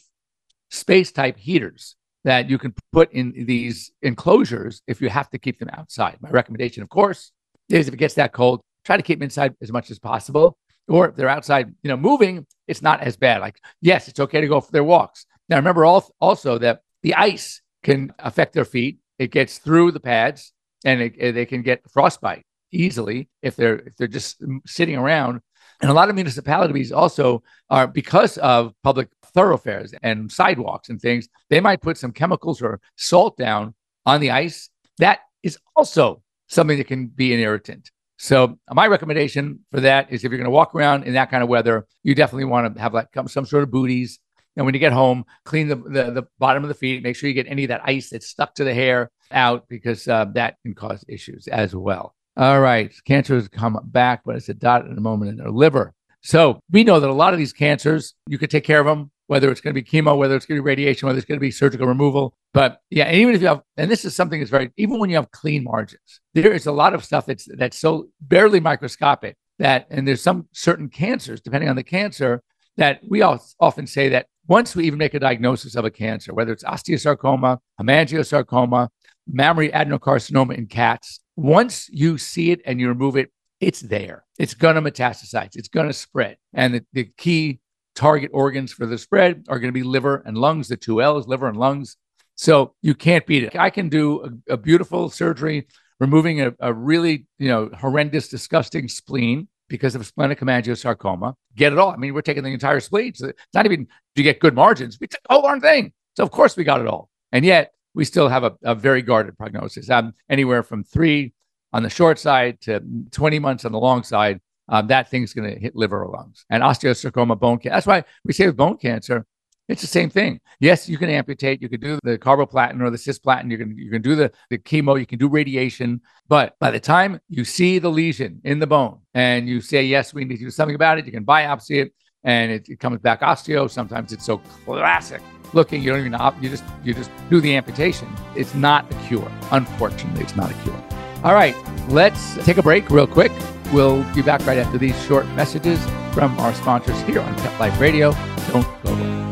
space 0.72 1.12
type 1.12 1.38
heaters 1.38 1.96
that 2.24 2.50
you 2.50 2.58
can 2.58 2.74
put 2.92 3.12
in 3.14 3.46
these 3.46 3.92
enclosures 4.02 4.82
if 4.88 5.00
you 5.00 5.08
have 5.08 5.30
to 5.30 5.38
keep 5.38 5.60
them 5.60 5.70
outside. 5.78 6.18
My 6.20 6.30
recommendation, 6.30 6.82
of 6.82 6.90
course, 6.90 7.32
is 7.70 7.88
if 7.88 7.94
it 7.94 7.98
gets 7.98 8.16
that 8.16 8.34
cold, 8.34 8.62
try 8.84 8.98
to 8.98 9.04
keep 9.04 9.20
them 9.20 9.26
inside 9.26 9.54
as 9.62 9.72
much 9.72 9.92
as 9.92 10.00
possible. 10.00 10.58
Or 10.88 11.10
if 11.10 11.16
they're 11.16 11.30
outside, 11.30 11.74
you 11.84 11.90
know, 11.90 11.98
moving, 11.98 12.48
it's 12.68 12.82
not 12.82 13.02
as 13.02 13.16
bad. 13.16 13.42
Like, 13.42 13.60
yes, 13.82 14.08
it's 14.08 14.20
okay 14.20 14.42
to 14.42 14.48
go 14.48 14.60
for 14.60 14.72
their 14.72 14.84
walks. 14.84 15.26
Now, 15.50 15.58
remember 15.58 15.86
also 15.86 16.58
that 16.58 16.82
the 17.04 17.14
ice 17.14 17.62
can 17.84 18.12
affect 18.20 18.54
their 18.54 18.66
feet. 18.66 18.98
It 19.20 19.32
gets 19.32 19.60
through 19.60 19.92
the 19.92 20.00
pads, 20.00 20.52
and 20.84 21.02
it, 21.02 21.34
they 21.34 21.46
can 21.46 21.62
get 21.62 21.90
frostbite 21.92 22.44
easily 22.72 23.30
if 23.42 23.56
they're 23.56 23.80
if 23.80 23.96
they're 23.98 24.08
just 24.08 24.44
sitting 24.66 24.98
around. 24.98 25.42
And 25.82 25.92
a 25.92 25.94
lot 25.94 26.10
of 26.10 26.16
municipalities 26.16 26.92
also 26.92 27.44
are 27.70 27.88
because 27.88 28.38
of 28.40 28.74
public 28.84 29.10
thoroughfares 29.34 29.94
and 30.02 30.32
sidewalks 30.32 30.90
and 30.90 31.00
things. 31.00 31.30
They 31.50 31.60
might 31.60 31.82
put 31.82 31.98
some 31.98 32.12
chemicals 32.12 32.62
or 32.62 32.82
salt 32.96 33.38
down 33.38 33.76
on 34.06 34.22
the 34.22 34.32
ice. 34.32 34.70
That 34.98 35.20
is 35.44 35.58
also 35.76 36.24
something 36.48 36.78
that 36.78 36.88
can 36.88 37.08
be 37.08 37.34
an 37.34 37.40
irritant. 37.40 37.92
So 38.18 38.58
my 38.72 38.88
recommendation 38.88 39.60
for 39.72 39.82
that 39.82 40.12
is 40.12 40.24
if 40.24 40.32
you're 40.32 40.40
going 40.40 40.46
to 40.46 40.52
walk 40.52 40.74
around 40.74 41.04
in 41.04 41.14
that 41.14 41.30
kind 41.30 41.44
of 41.44 41.50
weather, 41.50 41.86
you 42.02 42.16
definitely 42.16 42.46
want 42.46 42.74
to 42.74 42.82
have 42.82 42.94
like 42.94 43.10
some 43.28 43.46
sort 43.46 43.64
of 43.64 43.70
booties. 43.70 44.20
And 44.56 44.66
when 44.66 44.74
you 44.74 44.80
get 44.80 44.92
home, 44.92 45.26
clean 45.46 45.68
the, 45.68 45.76
the, 45.76 46.12
the 46.12 46.28
bottom 46.40 46.64
of 46.64 46.70
the 46.70 46.74
feet. 46.74 47.04
Make 47.04 47.16
sure 47.16 47.28
you 47.28 47.36
get 47.36 47.48
any 47.48 47.66
of 47.66 47.68
that 47.68 47.82
ice 47.86 48.10
that's 48.10 48.26
stuck 48.26 48.56
to 48.56 48.64
the 48.64 48.74
hair 48.74 49.12
out 49.32 49.68
because 49.68 50.08
uh, 50.08 50.26
that 50.34 50.56
can 50.64 50.74
cause 50.74 51.06
issues 51.08 51.48
as 51.48 51.76
well. 51.76 52.16
All 52.38 52.60
right, 52.62 52.94
cancers 53.06 53.48
come 53.48 53.80
back, 53.86 54.22
but 54.24 54.36
it's 54.36 54.48
a 54.48 54.54
dot 54.54 54.86
in 54.86 54.98
a 54.98 55.02
moment 55.02 55.32
in 55.32 55.38
their 55.38 55.50
liver. 55.50 55.94
So 56.22 56.60
we 56.72 56.84
know 56.84 57.00
that 57.00 57.10
a 57.10 57.14
lot 57.14 57.34
of 57.34 57.40
these 57.40 57.52
cancers, 57.52 58.14
you 58.28 58.38
could 58.38 58.52
take 58.52 58.64
care 58.64 58.80
of 58.80 58.86
them 58.86 59.12
whether 59.28 59.52
it's 59.52 59.62
going 59.62 59.76
to 59.76 59.82
be 59.82 59.88
chemo, 59.88 60.18
whether 60.18 60.36
it's 60.36 60.46
going 60.46 60.58
to 60.58 60.64
be 60.64 60.66
radiation, 60.66 61.06
whether 61.06 61.18
it's 61.18 61.28
going 61.28 61.38
to 61.38 61.42
be 61.42 61.52
surgical 61.52 61.86
removal. 61.86 62.34
But 62.54 62.80
yeah, 62.90 63.12
even 63.12 63.36
if 63.36 63.42
you 63.42 63.48
have, 63.48 63.62
and 63.76 63.92
this 63.92 64.06
is 64.06 64.16
something 64.16 64.40
that's 64.40 64.50
very, 64.50 64.72
even 64.78 65.00
when 65.00 65.10
you 65.10 65.18
have 65.18 65.32
clean 65.32 65.64
margins, 65.64 66.22
there 66.34 66.54
is 66.54 66.66
a 66.66 66.72
lot 66.72 66.94
of 66.94 67.06
stuff 67.06 67.26
that's 67.26 67.48
that's 67.58 67.78
so 67.78 68.08
barely 68.22 68.60
microscopic 68.60 69.36
that, 69.60 69.88
and 69.90 70.08
there's 70.08 70.24
some 70.24 70.48
certain 70.54 70.90
cancers, 70.90 71.42
depending 71.42 71.70
on 71.70 71.76
the 71.76 71.84
cancer, 71.84 72.42
that 72.78 73.02
we 73.08 73.22
all 73.22 73.44
often 73.60 73.86
say 73.86 74.10
that 74.10 74.28
once 74.48 74.76
we 74.76 74.86
even 74.86 74.98
make 74.98 75.14
a 75.14 75.20
diagnosis 75.20 75.76
of 75.76 75.84
a 75.84 75.92
cancer, 75.92 76.34
whether 76.34 76.54
it's 76.54 76.64
osteosarcoma, 76.64 77.58
hemangiosarcoma, 77.82 78.88
mammary 79.28 79.70
adenocarcinoma 79.70 80.58
in 80.58 80.68
cats, 80.68 81.20
once 81.36 81.90
you 81.90 82.18
see 82.18 82.52
it 82.52 82.62
and 82.66 82.80
you 82.80 82.88
remove 82.88 83.16
it, 83.16 83.32
it's 83.60 83.82
there. 83.82 84.26
It's 84.38 84.54
going 84.54 84.76
to 84.76 84.82
metastasize. 84.82 85.56
It's 85.56 85.68
going 85.68 85.88
to 85.88 85.94
spread. 85.94 86.38
And 86.54 86.76
the, 86.76 86.86
the 86.94 87.06
key 87.18 87.60
target 87.96 88.30
organs 88.34 88.72
for 88.72 88.86
the 88.86 88.98
spread 88.98 89.46
are 89.50 89.60
going 89.60 89.70
to 89.70 89.80
be 89.80 89.84
liver 89.84 90.22
and 90.26 90.38
lungs, 90.38 90.68
the 90.68 90.78
two 90.78 91.02
L's, 91.02 91.28
liver 91.28 91.48
and 91.48 91.58
lungs. 91.58 91.98
So 92.36 92.76
you 92.82 92.94
can't 92.94 93.26
beat 93.26 93.44
it. 93.44 93.56
I 93.56 93.72
can 93.72 93.90
do 93.90 94.40
a, 94.48 94.54
a 94.54 94.58
beautiful 94.58 95.10
surgery 95.10 95.68
removing 96.00 96.42
a, 96.42 96.54
a, 96.60 96.72
really, 96.72 97.26
you 97.40 97.48
know, 97.48 97.72
horrendous, 97.76 98.28
disgusting 98.28 98.88
spleen 98.88 99.48
because 99.68 99.96
of 99.96 100.06
splenic 100.06 100.40
hemangiosarcoma. 100.40 101.34
Get 101.56 101.74
it 101.74 101.80
all. 101.80 101.90
I 101.90 101.98
mean, 101.98 102.14
we're 102.14 102.22
taking 102.22 102.44
the 102.44 102.54
entire 102.54 102.80
spleen. 102.80 103.16
So 103.16 103.30
it's 103.30 103.40
not 103.56 103.66
even 103.66 103.86
do 104.16 104.22
you 104.22 104.24
get 104.24 104.40
good 104.40 104.54
margins. 104.54 105.00
We 105.02 105.08
took 105.08 105.22
the 105.28 105.34
whole 105.34 105.42
darn 105.42 105.62
thing. 105.62 105.94
So 106.16 106.24
of 106.24 106.30
course 106.30 106.56
we 106.56 106.64
got 106.64 106.82
it 106.82 106.88
all. 106.88 107.10
And 107.32 107.44
yet 107.44 107.74
we 107.98 108.06
still 108.06 108.30
have 108.30 108.44
a, 108.44 108.54
a 108.64 108.76
very 108.76 109.02
guarded 109.02 109.38
prognosis. 109.38 109.90
Um, 109.90 110.14
anywhere 110.30 110.64
from 110.64 110.84
three 110.84 111.34
on 111.74 111.84
the 111.84 111.90
short 111.90 112.18
side 112.20 112.62
to 112.62 112.82
20 113.12 113.40
months 113.40 113.66
on 113.66 113.72
the 113.74 113.80
long 113.80 114.04
side 114.04 114.40
um, 114.70 114.88
that 114.88 115.10
thing's 115.10 115.34
going 115.34 115.54
to 115.54 115.60
hit 115.60 115.76
liver 115.76 116.04
or 116.04 116.12
lungs. 116.12 116.46
And 116.50 116.64
osteosarcoma, 116.64 117.40
bone 117.40 117.58
cancer. 117.58 117.76
That's 117.76 117.88
why 117.88 118.04
we 118.24 118.34
say 118.34 118.48
with 118.48 118.58
bone 118.58 118.78
cancer, 118.78 119.26
it's 119.68 119.82
the 119.82 119.88
same 119.88 120.10
thing. 120.10 120.40
Yes, 120.60 120.88
you 120.88 120.98
can 120.98 121.10
amputate. 121.10 121.62
You 121.62 121.68
can 121.68 121.82
do 121.82 122.00
the 122.04 122.18
carboplatin 122.18 122.82
or 122.82 122.90
the 122.90 122.98
cisplatin. 122.98 123.52
You 123.52 123.58
can 123.58 123.78
you 123.78 123.92
can 123.92 124.02
do 124.02 124.16
the, 124.16 124.32
the 124.50 124.58
chemo. 124.58 124.98
You 124.98 125.06
can 125.06 125.20
do 125.20 125.28
radiation. 125.28 126.02
But 126.30 126.56
by 126.60 126.72
the 126.72 126.80
time 126.80 127.20
you 127.28 127.44
see 127.44 127.78
the 127.80 127.90
lesion 127.90 128.40
in 128.46 128.60
the 128.60 128.68
bone 128.68 129.00
and 129.14 129.48
you 129.48 129.60
say 129.60 129.84
yes, 129.84 130.14
we 130.14 130.24
need 130.24 130.38
to 130.38 130.46
do 130.46 130.52
something 130.52 130.76
about 130.76 131.00
it, 131.00 131.06
you 131.06 131.12
can 131.12 131.26
biopsy 131.26 131.82
it, 131.82 131.94
and 132.24 132.52
it, 132.52 132.70
it 132.70 132.80
comes 132.80 133.00
back 133.00 133.22
osteo. 133.22 133.70
Sometimes 133.70 134.12
it's 134.14 134.26
so 134.26 134.40
classic 134.66 135.22
looking. 135.54 135.82
You 135.82 135.92
don't 135.92 136.00
even 136.00 136.16
op- 136.16 136.42
you 136.42 136.50
just 136.50 136.64
you 136.84 136.94
just 136.94 137.12
do 137.30 137.42
the 137.42 137.56
amputation. 137.56 138.08
It's 138.36 138.54
not 138.54 138.92
a 138.92 138.96
cure. 139.08 139.32
Unfortunately, 139.52 140.22
it's 140.22 140.36
not 140.36 140.52
a 140.52 140.54
cure. 140.56 140.84
All 141.24 141.34
right, 141.34 141.56
let's 141.90 142.36
take 142.46 142.58
a 142.58 142.64
break 142.64 142.90
real 142.90 143.08
quick. 143.08 143.32
We'll 143.74 144.04
be 144.14 144.22
back 144.22 144.46
right 144.46 144.58
after 144.58 144.78
these 144.78 144.98
short 145.06 145.28
messages 145.30 145.80
from 146.14 146.38
our 146.40 146.54
sponsors 146.54 147.00
here 147.02 147.20
on 147.20 147.36
Pet 147.36 147.60
Life 147.60 147.80
Radio. 147.80 148.12
Don't 148.52 148.84
go 148.84 148.94
away. 148.94 149.24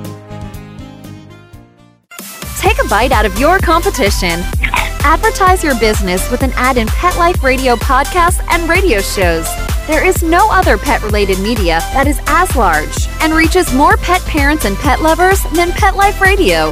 Take 2.58 2.84
a 2.84 2.88
bite 2.89 3.12
out 3.12 3.25
of 3.25 3.39
your 3.39 3.60
competition. 3.60 4.42
Advertise 5.04 5.63
your 5.63 5.80
business 5.80 6.30
with 6.32 6.42
an 6.42 6.51
ad 6.56 6.77
in 6.77 6.88
Pet 6.88 7.15
Life 7.18 7.44
Radio 7.44 7.75
podcasts 7.75 8.44
and 8.50 8.68
radio 8.68 9.00
shows. 9.00 9.48
There 9.88 10.04
is 10.04 10.24
no 10.24 10.50
other 10.50 10.80
pet 10.80 11.04
related 11.04 11.38
media 11.39 11.77
that 11.94 12.08
is 12.08 12.20
as 12.25 12.56
large 12.56 13.08
and 13.22 13.34
reaches 13.34 13.72
more 13.72 13.98
pet 13.98 14.20
parents 14.22 14.65
and 14.65 14.75
pet 14.77 15.00
lovers 15.00 15.44
than 15.54 15.72
Pet 15.74 15.96
Life 15.96 16.22
Radio. 16.22 16.72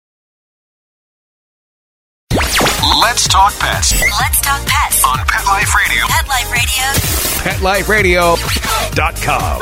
Let's 3.01 3.27
talk 3.27 3.51
pets. 3.57 3.99
Let's 3.99 4.39
talk 4.41 4.61
pets 4.67 5.03
on 5.03 5.17
Pet 5.25 5.43
Life 5.47 5.73
Radio. 5.75 6.05
Pet 6.07 7.61
Life 7.63 7.89
Radio. 7.89 8.35
PetLifeRadio.com. 8.35 9.61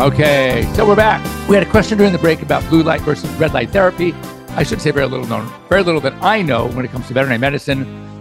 Okay, 0.00 0.72
so 0.74 0.86
we're 0.86 0.96
back. 0.96 1.22
We 1.46 1.54
had 1.54 1.62
a 1.62 1.70
question 1.70 1.98
during 1.98 2.14
the 2.14 2.18
break 2.18 2.40
about 2.40 2.66
blue 2.70 2.82
light 2.82 3.02
versus 3.02 3.30
red 3.32 3.52
light 3.52 3.68
therapy. 3.68 4.14
I 4.50 4.62
should 4.62 4.80
say 4.80 4.92
very 4.92 5.08
little 5.08 5.26
known, 5.26 5.46
very 5.68 5.82
little 5.82 6.00
that 6.00 6.14
I 6.22 6.40
know 6.40 6.68
when 6.68 6.86
it 6.86 6.90
comes 6.90 7.08
to 7.08 7.14
veterinary 7.14 7.38
medicine. 7.38 7.80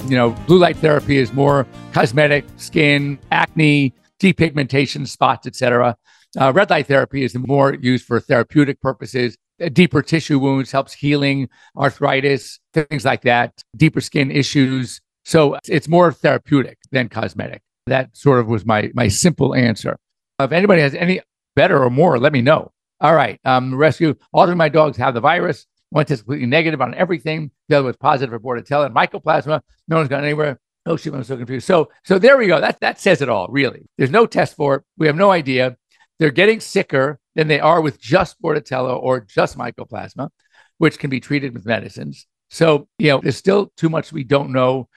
You 0.09 0.17
know, 0.17 0.31
blue 0.45 0.57
light 0.59 0.75
therapy 0.75 1.17
is 1.17 1.31
more 1.31 1.65
cosmetic, 1.93 2.43
skin, 2.57 3.17
acne, 3.31 3.93
depigmentation, 4.19 5.07
spots, 5.07 5.47
etc. 5.47 5.95
Uh, 6.39 6.51
red 6.53 6.69
light 6.69 6.88
therapy 6.88 7.24
is 7.24 7.36
more 7.36 7.74
used 7.75 8.05
for 8.05 8.19
therapeutic 8.19 8.81
purposes. 8.81 9.38
Uh, 9.62 9.69
deeper 9.69 10.01
tissue 10.01 10.39
wounds 10.39 10.71
helps 10.71 10.93
healing, 10.93 11.50
arthritis, 11.75 12.59
things 12.74 13.05
like 13.05 13.21
that, 13.21 13.63
deeper 13.75 14.01
skin 14.01 14.31
issues. 14.31 15.01
So 15.25 15.57
it's 15.67 15.88
more 15.88 16.12
therapeutic 16.12 16.77
than 16.91 17.09
cosmetic. 17.09 17.62
That 17.88 18.15
sort 18.15 18.39
of 18.39 18.47
was 18.47 18.65
my 18.65 18.91
my 18.93 19.07
simple 19.07 19.55
answer. 19.55 19.97
If 20.39 20.51
anybody 20.51 20.81
has 20.81 20.93
any 20.93 21.21
better 21.55 21.83
or 21.83 21.89
more, 21.89 22.19
let 22.19 22.33
me 22.33 22.41
know. 22.41 22.71
All 23.00 23.15
right, 23.15 23.39
um, 23.45 23.75
rescue. 23.75 24.15
All 24.33 24.50
of 24.50 24.57
my 24.57 24.69
dogs 24.69 24.97
have 24.97 25.13
the 25.13 25.21
virus. 25.21 25.65
One 25.89 26.05
test 26.05 26.24
completely 26.24 26.47
negative 26.47 26.81
on 26.81 26.93
everything. 26.95 27.51
The 27.69 27.77
other 27.77 27.86
was 27.86 27.97
positive 27.97 28.31
for 28.31 28.39
Bordetella 28.39 28.88
and 28.88 28.95
mycoplasma. 28.95 29.62
No 29.88 29.97
one's 29.97 30.09
gone 30.09 30.24
anywhere. 30.24 30.59
Oh 30.88 30.96
shoot, 30.96 31.13
I'm 31.13 31.24
so 31.24 31.38
confused. 31.38 31.67
So 31.67 31.89
so 32.06 32.17
there 32.17 32.38
we 32.38 32.48
go. 32.48 32.62
That 32.62 32.79
that 32.79 33.00
says 33.00 33.22
it 33.22 33.29
all, 33.29 33.48
really. 33.50 33.89
There's 33.98 34.10
no 34.10 34.25
test 34.25 34.56
for 34.56 34.75
it. 34.75 34.84
We 34.98 35.08
have 35.08 35.15
no 35.15 35.32
idea. 35.32 35.77
They're 36.17 36.32
getting 36.32 36.60
sicker 36.60 37.20
than 37.36 37.48
they 37.48 37.60
are 37.60 37.82
with 37.82 38.00
just 38.00 38.41
Bordetella 38.41 38.98
or 38.98 39.20
just 39.20 39.58
mycoplasma, 39.58 40.29
which 40.77 40.98
can 40.98 41.10
be 41.10 41.20
treated 41.20 41.53
with 41.53 41.65
medicines. 41.65 42.25
So, 42.50 42.88
you 42.98 43.10
know, 43.10 43.20
there's 43.22 43.38
still 43.38 43.72
too 43.77 43.89
much 43.89 44.12
we 44.12 44.24
don't 44.24 44.51
know. 44.51 44.88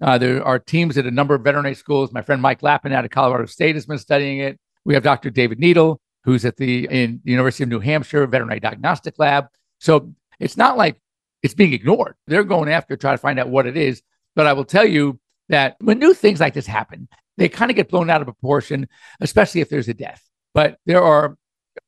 Uh, 0.00 0.16
there 0.16 0.42
are 0.42 0.58
teams 0.58 0.96
at 0.96 1.06
a 1.06 1.10
number 1.10 1.34
of 1.34 1.42
veterinary 1.42 1.74
schools. 1.74 2.12
My 2.12 2.22
friend 2.22 2.40
Mike 2.40 2.62
Lappin 2.62 2.92
out 2.92 3.04
of 3.04 3.10
Colorado 3.10 3.46
State 3.46 3.74
has 3.74 3.86
been 3.86 3.98
studying 3.98 4.38
it. 4.38 4.58
We 4.84 4.94
have 4.94 5.02
Dr. 5.02 5.28
David 5.28 5.58
Needle, 5.58 6.00
who's 6.24 6.44
at 6.44 6.56
the 6.56 6.86
in 6.90 7.20
the 7.24 7.32
University 7.32 7.64
of 7.64 7.68
New 7.68 7.80
Hampshire 7.80 8.26
Veterinary 8.26 8.60
Diagnostic 8.60 9.18
Lab. 9.18 9.46
So 9.78 10.14
it's 10.38 10.56
not 10.56 10.78
like 10.78 11.00
it's 11.42 11.54
being 11.54 11.72
ignored. 11.72 12.14
They're 12.26 12.44
going 12.44 12.70
after 12.70 12.96
trying 12.96 13.16
to 13.16 13.20
find 13.20 13.38
out 13.38 13.48
what 13.48 13.66
it 13.66 13.76
is. 13.76 14.02
But 14.34 14.46
I 14.46 14.52
will 14.54 14.64
tell 14.64 14.86
you 14.86 15.18
that 15.50 15.76
when 15.80 15.98
new 15.98 16.14
things 16.14 16.40
like 16.40 16.54
this 16.54 16.66
happen, 16.66 17.08
they 17.36 17.48
kind 17.48 17.70
of 17.70 17.76
get 17.76 17.88
blown 17.88 18.10
out 18.10 18.20
of 18.20 18.26
proportion, 18.26 18.88
especially 19.20 19.60
if 19.60 19.68
there's 19.68 19.88
a 19.88 19.94
death. 19.94 20.22
But 20.54 20.78
there 20.86 21.02
are, 21.02 21.36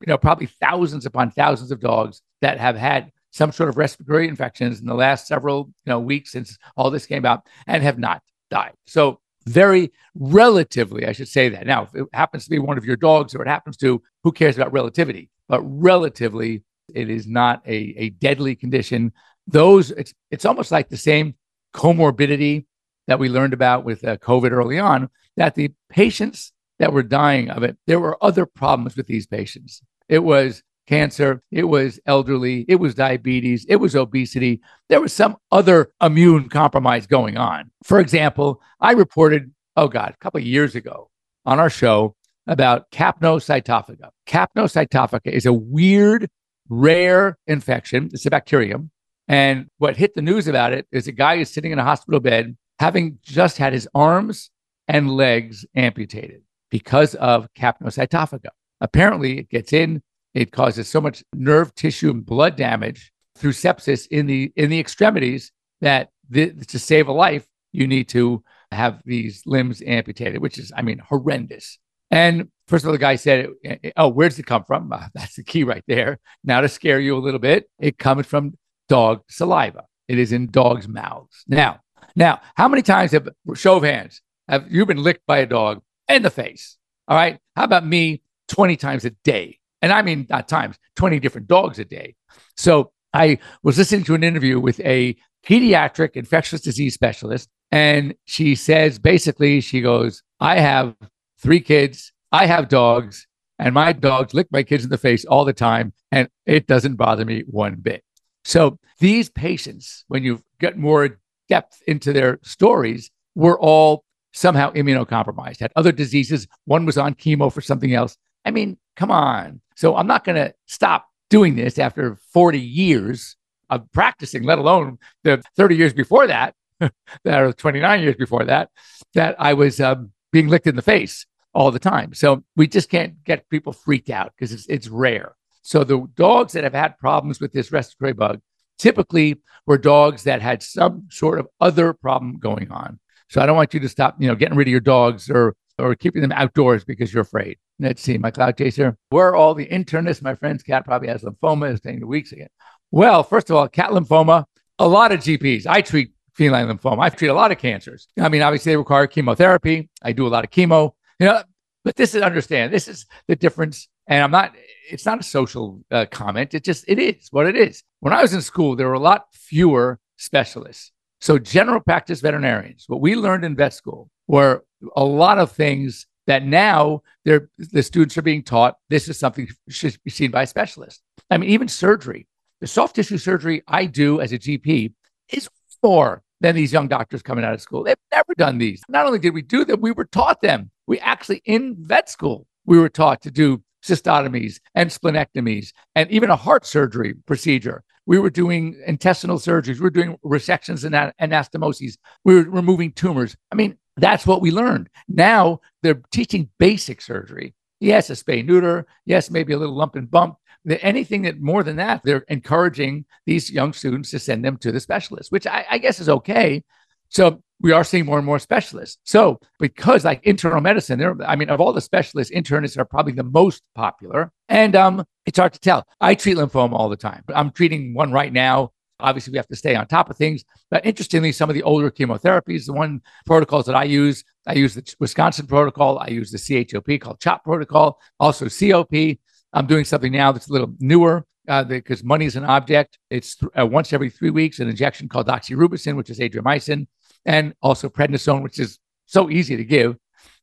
you 0.01 0.07
know, 0.07 0.19
probably 0.19 0.47
thousands 0.47 1.07
upon 1.07 1.31
thousands 1.31 1.71
of 1.71 1.81
dogs 1.81 2.23
that 2.41 2.59
have 2.59 2.77
had 2.77 3.11
some 3.31 3.51
sort 3.51 3.69
of 3.69 3.77
respiratory 3.77 4.29
infections 4.29 4.81
in 4.81 4.87
the 4.87 4.95
last 4.95 5.27
several 5.27 5.73
you 5.87 5.91
know 5.91 5.99
weeks 5.99 6.33
since 6.33 6.59
all 6.77 6.91
this 6.91 7.07
came 7.07 7.25
out 7.25 7.47
and 7.67 7.83
have 7.83 7.99
not 7.99 8.23
died. 8.51 8.73
So 8.87 9.21
very 9.47 9.93
relatively, 10.15 11.07
I 11.07 11.13
should 11.13 11.29
say 11.29 11.49
that. 11.49 11.67
Now, 11.67 11.85
if 11.85 11.95
it 11.95 12.07
happens 12.13 12.45
to 12.45 12.51
be 12.51 12.59
one 12.59 12.79
of 12.79 12.85
your 12.85 12.97
dogs 12.97 13.35
or 13.35 13.43
it 13.43 13.49
happens 13.49 13.77
to, 13.79 14.03
who 14.23 14.33
cares 14.33 14.57
about 14.57 14.73
relativity? 14.73 15.31
But 15.49 15.63
relatively, 15.63 16.63
it 16.95 17.11
is 17.11 17.27
not 17.27 17.63
a, 17.67 17.95
a 17.97 18.11
deadly 18.11 18.55
condition. 18.55 19.13
Those, 19.47 19.91
it's, 19.91 20.15
it's 20.31 20.45
almost 20.45 20.71
like 20.71 20.89
the 20.89 20.97
same 20.97 21.35
comorbidity 21.75 22.67
that 23.07 23.19
we 23.19 23.29
learned 23.29 23.53
about 23.53 23.85
with 23.85 24.05
uh, 24.05 24.17
COVID 24.19 24.53
early 24.53 24.79
on, 24.79 25.09
that 25.37 25.55
the 25.55 25.73
patients 25.89 26.53
that 26.79 26.93
were 26.93 27.03
dying 27.03 27.51
of 27.51 27.63
it, 27.63 27.77
there 27.87 28.01
were 28.01 28.23
other 28.23 28.47
problems 28.47 28.97
with 28.97 29.07
these 29.07 29.27
patients. 29.27 29.83
It 30.09 30.21
was 30.21 30.63
cancer, 30.87 31.43
it 31.51 31.65
was 31.65 32.01
elderly, 32.07 32.65
it 32.69 32.77
was 32.77 32.95
diabetes, 32.95 33.65
it 33.69 33.77
was 33.77 33.95
obesity. 33.95 34.61
There 34.89 35.01
was 35.01 35.13
some 35.13 35.37
other 35.51 35.93
immune 36.03 36.49
compromise 36.49 37.07
going 37.07 37.37
on. 37.37 37.71
For 37.85 38.01
example, 38.01 38.61
I 38.81 38.93
reported, 38.93 39.53
oh 39.77 39.89
God, 39.89 40.11
a 40.11 40.17
couple 40.23 40.41
of 40.41 40.47
years 40.47 40.75
ago 40.75 41.09
on 41.47 41.61
our 41.61 41.71
show 41.71 42.17
about 42.47 42.91
capnocytophaga. 42.91 44.11
Capnocytophaga 44.27 45.31
is 45.31 45.47
a 45.47 45.53
weird, 45.53 46.29
rare 46.69 47.39
infection. 47.47 48.11
It's 48.13 48.27
a 48.27 48.31
bacterium. 48.31 48.91
And 49.29 49.69
what 49.79 49.97
hit 49.97 50.15
the 50.15 50.23
news 50.23 50.49
about 50.49 50.73
it 50.73 50.87
is 50.91 51.07
a 51.07 51.13
guy 51.13 51.35
is 51.35 51.51
sitting 51.51 51.73
in 51.73 51.79
a 51.79 51.85
hospital 51.85 52.21
bed 52.21 52.57
having 52.79 53.19
just 53.23 53.59
had 53.59 53.73
his 53.73 53.89
arms 53.95 54.51
and 54.89 55.11
legs 55.11 55.65
amputated 55.75 56.43
because 56.71 57.15
of 57.17 57.49
capnocytophaga. 57.55 58.51
Apparently, 58.81 59.39
it 59.39 59.49
gets 59.49 59.73
in 59.73 60.03
it 60.35 60.53
causes 60.53 60.89
so 60.89 61.01
much 61.01 61.23
nerve 61.35 61.75
tissue 61.75 62.11
and 62.11 62.25
blood 62.25 62.57
damage 62.57 63.13
through 63.37 63.53
sepsis 63.53 64.07
in 64.11 64.27
the 64.27 64.53
in 64.57 64.71
the 64.71 64.81
extremities 64.81 65.53
that 65.81 66.11
the, 66.31 66.53
to 66.53 66.79
save 66.79 67.09
a 67.09 67.13
life, 67.13 67.47
you 67.73 67.87
need 67.87 68.09
to 68.11 68.43
have 68.71 69.03
these 69.05 69.43
limbs 69.45 69.83
amputated, 69.87 70.41
which 70.41 70.59
is, 70.59 70.73
I 70.75 70.83
mean, 70.83 70.99
horrendous. 70.99 71.79
And 72.11 72.49
first 72.69 72.85
of 72.85 72.89
all, 72.89 72.93
the 72.93 72.99
guy 72.99 73.17
said, 73.17 73.49
"Oh, 73.97 74.09
where 74.09 74.29
does 74.29 74.39
it 74.39 74.47
come 74.47 74.65
from?" 74.65 74.93
Uh, 74.93 75.09
that's 75.15 75.37
the 75.37 75.45
key 75.45 75.65
right 75.65 75.85
there. 75.87 76.19
Now 76.45 76.61
to 76.61 76.69
scare 76.69 77.01
you 77.01 77.17
a 77.17 77.21
little 77.21 77.41
bit, 77.41 77.69
it 77.79 77.99
comes 77.99 78.27
from 78.27 78.57
dog 78.89 79.23
saliva. 79.29 79.85
It 80.09 80.19
is 80.19 80.33
in 80.33 80.51
dogs' 80.51 80.89
mouths. 80.89 81.45
Now, 81.47 81.81
now, 82.15 82.41
how 82.55 82.69
many 82.69 82.83
times 82.83 83.13
have 83.13 83.29
show 83.55 83.77
of 83.77 83.83
hands 83.83 84.21
have 84.49 84.71
you 84.71 84.87
been 84.87 85.03
licked 85.03 85.27
by 85.27 85.39
a 85.39 85.47
dog 85.47 85.83
in 86.09 86.23
the 86.23 86.31
face? 86.31 86.77
All 87.09 87.17
right. 87.17 87.39
How 87.57 87.65
about 87.65 87.87
me? 87.87 88.23
Twenty 88.49 88.77
times 88.77 89.05
a 89.05 89.11
day. 89.25 89.59
And 89.83 89.93
I 89.93 90.03
mean, 90.03 90.27
not 90.31 90.49
times, 90.49 90.79
20 90.97 91.19
different 91.19 91.49
dogs 91.49 91.79
a 91.81 91.85
day. 91.85 92.15
So 92.57 92.93
I 93.13 93.39
was 93.65 93.77
listening 93.77 94.05
to 94.05 94.15
an 94.15 94.23
interview 94.23 94.61
with 94.61 94.79
a 94.81 95.17
pediatric 95.45 96.13
infectious 96.13 96.61
disease 96.61 96.95
specialist. 96.95 97.51
And 97.73 98.15
she 98.25 98.55
says 98.55 98.99
basically, 98.99 99.61
she 99.61 99.81
goes, 99.81 100.23
I 100.39 100.61
have 100.61 100.95
three 101.41 101.61
kids, 101.61 102.13
I 102.31 102.47
have 102.47 102.69
dogs, 102.69 103.27
and 103.59 103.75
my 103.75 103.93
dogs 103.93 104.35
lick 104.35 104.47
my 104.53 104.63
kids 104.63 104.85
in 104.85 104.91
the 104.91 104.99
face 104.99 105.25
all 105.25 105.45
the 105.45 105.53
time. 105.53 105.93
And 106.13 106.29
it 106.47 106.67
doesn't 106.67 106.97
bother 106.97 107.25
me 107.25 107.43
one 107.49 107.77
bit. 107.77 108.05
So 108.45 108.79
these 109.01 109.31
patients, 109.31 110.05
when 110.09 110.23
you 110.23 110.43
get 110.61 110.77
more 110.77 111.19
depth 111.53 111.83
into 111.87 112.15
their 112.15 112.39
stories, 112.43 113.11
were 113.35 113.61
all 113.61 114.05
somehow 114.33 114.73
immunocompromised, 114.73 115.61
had 115.61 115.73
other 115.77 115.93
diseases. 115.93 116.47
One 116.65 116.87
was 116.87 116.97
on 116.97 117.15
chemo 117.15 117.53
for 117.53 117.61
something 117.61 117.93
else. 117.93 118.17
I 118.47 118.51
mean, 118.51 118.79
come 118.97 119.11
on. 119.11 119.61
So 119.77 119.95
I'm 119.97 120.07
not 120.07 120.25
going 120.25 120.37
to 120.37 120.55
stop 120.67 121.07
doing 121.29 121.55
this 121.55 121.79
after 121.79 122.17
40 122.33 122.59
years 122.59 123.37
of 123.69 123.91
practicing, 123.93 124.45
let 124.45 124.59
alone 124.59 124.99
the 125.25 125.43
30 125.59 125.77
years 125.77 125.93
before 125.93 126.27
that, 126.27 126.55
or 127.27 127.53
29 127.53 128.01
years 128.01 128.17
before 128.17 128.45
that, 128.45 128.71
that 129.13 129.37
I 129.39 129.53
was 129.53 129.79
um, 129.79 130.13
being 130.31 130.49
licked 130.49 130.67
in 130.67 130.77
the 130.77 130.83
face 130.83 131.27
all 131.53 131.71
the 131.71 131.79
time. 131.79 132.15
So 132.15 132.43
we 132.57 132.67
just 132.67 132.89
can't 132.89 133.23
get 133.25 133.49
people 133.51 133.75
freaked 133.75 134.09
out 134.09 134.33
because 134.35 134.53
it's, 134.53 134.67
it's 134.69 134.89
rare. 134.89 135.37
So 135.61 135.85
the 135.85 136.07
dogs 136.15 136.55
that 136.55 136.65
have 136.65 136.73
had 136.73 136.99
problems 136.99 137.41
with 137.41 137.53
this 137.53 137.71
respiratory 137.71 138.15
bug 138.15 138.41
typically 138.83 139.41
were 139.67 139.79
dogs 139.79 140.25
that 140.25 140.43
had 140.43 140.63
some 140.63 141.07
sort 141.11 141.39
of 141.39 141.47
other 141.61 141.93
problem 141.93 142.39
going 142.39 142.71
on. 142.71 142.99
So 143.31 143.41
I 143.41 143.47
don't 143.47 143.57
want 143.57 143.73
you 143.73 143.81
to 143.81 143.89
stop, 143.89 144.17
you 144.19 144.27
know, 144.27 144.35
getting 144.35 144.57
rid 144.57 144.67
of 144.69 144.73
your 144.73 144.81
dogs 144.81 145.31
or 145.31 145.55
or 145.79 145.95
keeping 145.95 146.21
them 146.21 146.33
outdoors 146.33 146.85
because 146.85 147.13
you're 147.13 147.23
afraid. 147.23 147.57
Let's 147.79 148.03
see, 148.03 148.19
my 148.19 148.31
cloud 148.31 148.59
chaser. 148.59 148.97
Where 149.09 149.29
are 149.29 149.35
all 149.35 149.55
the 149.55 149.67
internists? 149.67 150.23
My 150.23 150.35
friend's 150.35 150.63
cat 150.63 150.85
probably 150.85 151.09
has 151.09 151.23
lymphoma, 151.23 151.73
is 151.73 151.79
staying 151.79 152.01
the 152.01 152.07
weeks 152.07 152.33
again. 152.33 152.49
Well, 152.91 153.23
first 153.23 153.49
of 153.49 153.57
all, 153.57 153.69
cat 153.69 153.91
lymphoma, 153.91 154.45
a 154.79 154.87
lot 154.87 155.13
of 155.13 155.21
GPs. 155.21 155.67
I 155.67 155.81
treat 155.81 156.13
feline 156.35 156.69
lymphoma. 156.69 157.01
I 157.01 157.09
treat 157.09 157.29
a 157.29 157.35
lot 157.35 157.53
of 157.53 157.59
cancers. 157.59 158.07
I 158.21 158.29
mean, 158.29 158.43
obviously 158.43 158.73
they 158.73 158.77
require 158.77 159.07
chemotherapy. 159.07 159.89
I 160.03 160.13
do 160.13 160.27
a 160.27 160.29
lot 160.29 160.45
of 160.45 160.51
chemo. 160.51 160.93
You 161.19 161.27
know, 161.27 161.43
but 161.85 161.97
this 161.97 162.15
is 162.15 162.23
understand. 162.23 162.73
This 162.73 162.87
is 162.87 163.07
the 163.29 163.37
difference. 163.37 163.89
And 164.07 164.23
I'm 164.23 164.31
not. 164.31 164.55
It's 164.91 165.07
not 165.07 165.21
a 165.21 165.23
social 165.23 165.83
uh, 165.91 166.07
comment. 166.11 166.55
It 166.55 166.65
just 166.65 166.85
it 166.89 166.99
is 166.99 167.29
what 167.31 167.47
it 167.47 167.57
is. 167.57 167.83
When 168.01 168.13
I 168.13 168.23
was 168.23 168.35
in 168.35 168.43
school, 168.43 168.77
there 168.77 168.89
were 168.89 168.95
a 168.95 169.01
lot 169.01 169.27
fewer 169.33 170.01
specialists. 170.17 170.93
So 171.21 171.39
general 171.39 171.81
practice 171.81 172.21
veterinarians. 172.21 172.85
What 172.89 173.01
we 173.01 173.15
learned 173.15 173.45
in 173.45 173.55
vet 173.55 173.75
school 173.75 174.11
were 174.27 174.65
a 174.97 175.05
lot 175.05 175.39
of 175.39 175.53
things 175.53 176.07
that 176.27 176.45
now 176.45 177.03
they're, 177.25 177.49
the 177.59 177.83
students 177.83 178.17
are 178.19 178.23
being 178.23 178.43
taught 178.43 178.77
this 178.89 179.09
is 179.09 179.19
something 179.19 179.49
should 179.69 179.97
be 180.05 180.11
seen 180.11 180.31
by 180.31 180.43
a 180.43 180.47
specialist. 180.47 181.03
I 181.31 181.39
mean, 181.39 181.51
even 181.51 181.69
surgery, 181.69 182.27
the 182.61 182.67
soft 182.67 182.97
tissue 182.97 183.19
surgery 183.19 183.63
I 183.67 183.87
do 183.87 184.21
as 184.21 184.33
a 184.33 184.39
GP 184.39 184.93
is 185.29 185.49
more 185.83 186.23
than 186.41 186.55
these 186.55 186.73
young 186.73 186.89
doctors 186.89 187.23
coming 187.23 187.45
out 187.45 187.55
of 187.55 187.61
school. 187.61 187.85
They've 187.85 187.97
never 188.13 188.35
done 188.37 188.59
these. 188.59 188.83
Not 188.89 189.07
only 189.07 189.19
did 189.19 189.35
we 189.35 189.43
do 189.43 189.65
them, 189.65 189.81
we 189.81 189.93
were 189.93 190.05
taught 190.05 190.43
them. 190.43 190.71
We 190.87 190.99
actually, 190.99 191.43
in 191.45 191.77
vet 191.79 192.09
school, 192.09 192.47
we 192.67 192.79
were 192.79 192.89
taught 192.89 193.23
to 193.23 193.31
do 193.31 193.63
cystotomies 193.85 194.61
and 194.75 194.91
splenectomies 194.91 195.73
and 195.95 196.11
even 196.11 196.31
a 196.31 196.37
heart 196.37 196.65
surgery 196.65 197.15
procedure. 197.27 197.83
We 198.07 198.19
were 198.19 198.31
doing 198.31 198.81
intestinal 198.87 199.39
surgeries. 199.39 199.77
We 199.77 199.83
were 199.83 199.91
doing 199.91 200.19
resections 200.25 200.85
and 200.85 201.13
anastomoses. 201.21 201.99
We 202.25 202.35
were 202.35 202.51
removing 202.51 202.93
tumors. 202.93 203.37
I 203.51 203.55
mean, 203.55 203.79
that's 203.97 204.27
what 204.27 204.41
we 204.41 204.51
learned. 204.51 204.89
Now 205.09 205.61
they're 205.83 206.03
teaching 206.11 206.49
basic 206.59 207.01
surgery. 207.01 207.55
Yes, 207.81 208.11
a 208.11 208.15
spay 208.15 208.45
neuter. 208.45 208.87
Yes, 209.05 209.31
maybe 209.31 209.53
a 209.53 209.59
little 209.59 209.75
lump 209.75 209.97
and 209.97 210.11
bump. 210.11 210.37
Anything 210.69 211.23
that 211.23 211.41
more 211.41 211.65
than 211.65 211.77
that, 211.77 212.03
they're 212.05 212.25
encouraging 212.29 213.05
these 213.27 213.51
young 213.51 213.73
students 213.73 214.11
to 214.11 214.19
send 214.21 214.45
them 214.45 214.57
to 214.59 214.71
the 214.71 214.79
specialist, 214.79 215.33
which 215.33 215.47
I, 215.47 215.67
I 215.71 215.79
guess 215.79 215.99
is 215.99 216.09
okay. 216.09 216.63
So 217.09 217.43
we 217.63 217.73
are 217.73 217.85
seeing 217.85 218.05
more 218.05 218.19
and 218.19 218.27
more 218.27 218.39
specialists. 218.39 218.99
So 219.05 219.39
because 219.59 220.05
like 220.05 220.25
internal 220.25 220.61
medicine, 220.61 220.99
there, 220.99 221.17
I 221.25 221.37
mean, 221.37 221.49
of 221.49 221.61
all 221.61 221.73
the 221.73 221.81
specialists, 221.81 222.35
internists 222.35 222.77
are 222.77 222.85
probably 222.85 223.13
the 223.13 223.23
most 223.23 223.63
popular. 223.75 224.33
And 224.49 224.77
um, 224.77 225.05
it's 225.25 225.39
hard 225.39 225.53
to 225.55 225.61
tell. 225.61 225.87
I 226.01 226.15
treat 226.15 226.37
lymphoma 226.37 226.73
all 226.73 226.89
the 226.89 226.97
time. 226.97 227.25
I'm 227.35 227.51
treating 227.51 227.95
one 227.95 228.13
right 228.13 228.33
now 228.33 228.73
Obviously, 229.03 229.33
we 229.33 229.37
have 229.37 229.49
to 229.49 229.57
stay 229.57 229.75
on 229.75 229.87
top 229.87 230.09
of 230.09 230.17
things. 230.17 230.45
But 230.71 230.87
interestingly, 230.87 231.33
some 231.33 231.51
of 231.51 231.55
the 231.55 231.63
older 231.63 231.91
chemotherapies, 231.91 232.67
the 232.67 232.73
one 232.73 233.03
protocols 233.27 233.67
that 233.67 233.75
I 233.75 233.85
use, 233.85 234.25
I 234.47 234.55
use 234.55 234.75
the 234.75 234.95
Wisconsin 235.01 235.47
protocol, 235.47 235.99
I 235.99 236.09
use 236.09 236.31
the 236.31 236.39
CHOP 236.39 237.01
called 237.01 237.21
CHOP 237.21 237.45
protocol, 237.45 238.01
also 238.19 238.49
COP. 238.49 239.19
I'm 239.53 239.67
doing 239.67 239.85
something 239.85 240.13
now 240.13 240.33
that's 240.33 240.49
a 240.49 240.53
little 240.53 240.75
newer 240.79 241.27
uh, 241.49 241.65
because 241.65 242.03
money 242.03 242.25
is 242.27 242.37
an 242.37 242.45
object. 242.45 242.99
It's 243.11 243.37
th- 243.37 243.53
uh, 243.59 243.67
once 243.67 243.93
every 243.93 244.09
three 244.09 244.31
weeks, 244.31 244.61
an 244.61 244.69
injection 244.69 245.09
called 245.09 245.27
doxorubicin, 245.27 245.97
which 245.97 246.09
is 246.09 246.21
adriamycin, 246.21 246.87
and 247.25 247.55
also 247.63 247.89
prednisone, 247.89 248.43
which 248.43 248.59
is 248.59 248.79
so 249.07 249.31
easy 249.31 249.57
to 249.57 249.65
give. 249.65 249.97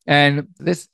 And 0.07 0.47
this, 0.57 0.87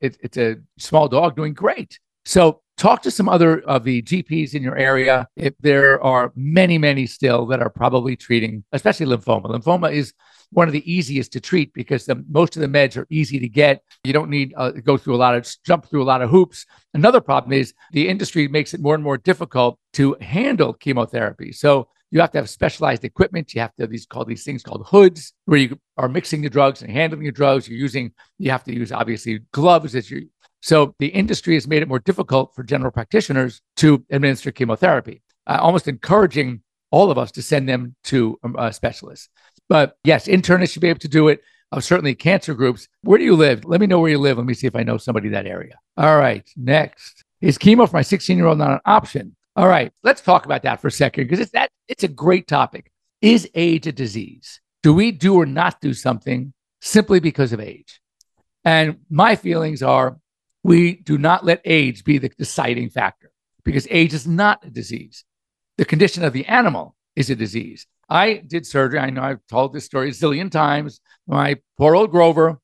it, 0.00 0.16
it's 0.20 0.36
a 0.36 0.56
small 0.78 1.08
dog 1.08 1.36
doing 1.36 1.54
great. 1.54 1.98
So 2.24 2.60
talk 2.76 3.02
to 3.02 3.10
some 3.10 3.28
other 3.28 3.60
of 3.60 3.84
the 3.84 4.02
GPs 4.02 4.54
in 4.54 4.62
your 4.62 4.76
area. 4.76 5.28
If 5.36 5.54
there 5.60 6.02
are 6.02 6.32
many, 6.34 6.78
many 6.78 7.06
still 7.06 7.46
that 7.46 7.60
are 7.60 7.70
probably 7.70 8.16
treating, 8.16 8.64
especially 8.72 9.06
lymphoma. 9.06 9.46
Lymphoma 9.46 9.92
is 9.92 10.12
one 10.50 10.66
of 10.66 10.72
the 10.72 10.90
easiest 10.90 11.32
to 11.32 11.40
treat 11.40 11.72
because 11.74 12.06
the, 12.06 12.24
most 12.28 12.56
of 12.56 12.62
the 12.62 12.68
meds 12.68 12.96
are 12.96 13.06
easy 13.10 13.38
to 13.38 13.48
get. 13.48 13.82
You 14.04 14.12
don't 14.12 14.30
need 14.30 14.54
uh, 14.56 14.70
go 14.70 14.96
through 14.96 15.14
a 15.14 15.16
lot 15.16 15.34
of 15.34 15.46
jump 15.64 15.86
through 15.86 16.02
a 16.02 16.04
lot 16.04 16.22
of 16.22 16.30
hoops. 16.30 16.66
Another 16.94 17.20
problem 17.20 17.52
is 17.52 17.74
the 17.92 18.08
industry 18.08 18.48
makes 18.48 18.74
it 18.74 18.80
more 18.80 18.94
and 18.94 19.04
more 19.04 19.18
difficult 19.18 19.78
to 19.94 20.16
handle 20.20 20.72
chemotherapy. 20.72 21.52
So 21.52 21.88
you 22.10 22.20
have 22.20 22.32
to 22.32 22.38
have 22.38 22.50
specialized 22.50 23.04
equipment. 23.04 23.54
You 23.54 23.60
have 23.60 23.74
to 23.76 23.82
have 23.84 23.90
these 23.90 24.06
called 24.06 24.28
these 24.28 24.44
things 24.44 24.62
called 24.62 24.86
hoods, 24.86 25.32
where 25.44 25.58
you 25.58 25.78
are 25.96 26.08
mixing 26.08 26.42
the 26.42 26.50
drugs 26.50 26.82
and 26.82 26.90
handling 26.90 27.24
the 27.24 27.32
drugs. 27.32 27.68
You're 27.68 27.78
using 27.78 28.12
you 28.38 28.50
have 28.50 28.64
to 28.64 28.74
use 28.74 28.92
obviously 28.92 29.40
gloves 29.52 29.94
as 29.94 30.10
you 30.10 30.28
so 30.60 30.94
the 30.98 31.08
industry 31.08 31.54
has 31.54 31.66
made 31.66 31.82
it 31.82 31.88
more 31.88 31.98
difficult 31.98 32.54
for 32.54 32.62
general 32.62 32.90
practitioners 32.90 33.62
to 33.76 34.04
administer 34.10 34.50
chemotherapy, 34.50 35.22
uh, 35.46 35.58
almost 35.60 35.88
encouraging 35.88 36.62
all 36.90 37.10
of 37.10 37.18
us 37.18 37.30
to 37.32 37.42
send 37.42 37.68
them 37.68 37.94
to 38.04 38.38
um, 38.42 38.56
uh, 38.58 38.70
specialists. 38.70 39.28
But 39.68 39.96
yes, 40.04 40.26
internists 40.26 40.72
should 40.72 40.82
be 40.82 40.88
able 40.88 41.00
to 41.00 41.08
do 41.08 41.28
it. 41.28 41.40
of 41.72 41.84
certainly 41.84 42.16
cancer 42.16 42.52
groups. 42.52 42.88
Where 43.02 43.16
do 43.18 43.24
you 43.24 43.36
live? 43.36 43.64
Let 43.64 43.80
me 43.80 43.86
know 43.86 44.00
where 44.00 44.10
you 44.10 44.18
live. 44.18 44.38
Let 44.38 44.46
me 44.46 44.54
see 44.54 44.66
if 44.66 44.74
I 44.74 44.82
know 44.82 44.98
somebody 44.98 45.28
in 45.28 45.34
that 45.34 45.46
area. 45.46 45.78
All 45.96 46.18
right, 46.18 46.48
next. 46.56 47.24
Is 47.40 47.58
chemo 47.58 47.88
for 47.88 47.96
my 47.96 48.02
16 48.02 48.36
year 48.36 48.46
old 48.46 48.58
not 48.58 48.72
an 48.72 48.80
option? 48.84 49.36
All 49.56 49.66
right, 49.66 49.92
let's 50.04 50.20
talk 50.20 50.44
about 50.44 50.62
that 50.62 50.80
for 50.80 50.88
a 50.88 50.92
second 50.92 51.24
because 51.24 51.40
it's 51.40 51.52
that 51.52 51.70
it's 51.88 52.04
a 52.04 52.08
great 52.08 52.46
topic. 52.46 52.90
Is 53.20 53.48
age 53.54 53.86
a 53.86 53.92
disease? 53.92 54.60
Do 54.82 54.94
we 54.94 55.10
do 55.10 55.34
or 55.34 55.46
not 55.46 55.80
do 55.80 55.92
something 55.92 56.52
simply 56.80 57.20
because 57.20 57.52
of 57.52 57.60
age? 57.60 58.00
And 58.64 58.98
my 59.10 59.34
feelings 59.36 59.82
are 59.82 60.18
we 60.62 60.96
do 60.96 61.18
not 61.18 61.44
let 61.44 61.60
age 61.64 62.04
be 62.04 62.18
the 62.18 62.28
deciding 62.28 62.90
factor 62.90 63.32
because 63.64 63.88
age 63.90 64.14
is 64.14 64.26
not 64.26 64.64
a 64.64 64.70
disease. 64.70 65.24
The 65.78 65.84
condition 65.84 66.22
of 66.22 66.32
the 66.32 66.46
animal 66.46 66.94
is 67.16 67.28
a 67.28 67.34
disease. 67.34 67.86
I 68.08 68.42
did 68.46 68.66
surgery. 68.66 69.00
I 69.00 69.10
know 69.10 69.22
I've 69.22 69.46
told 69.48 69.72
this 69.72 69.84
story 69.84 70.10
a 70.10 70.12
zillion 70.12 70.50
times. 70.50 71.00
My 71.26 71.56
poor 71.76 71.96
old 71.96 72.10
Grover, 72.10 72.58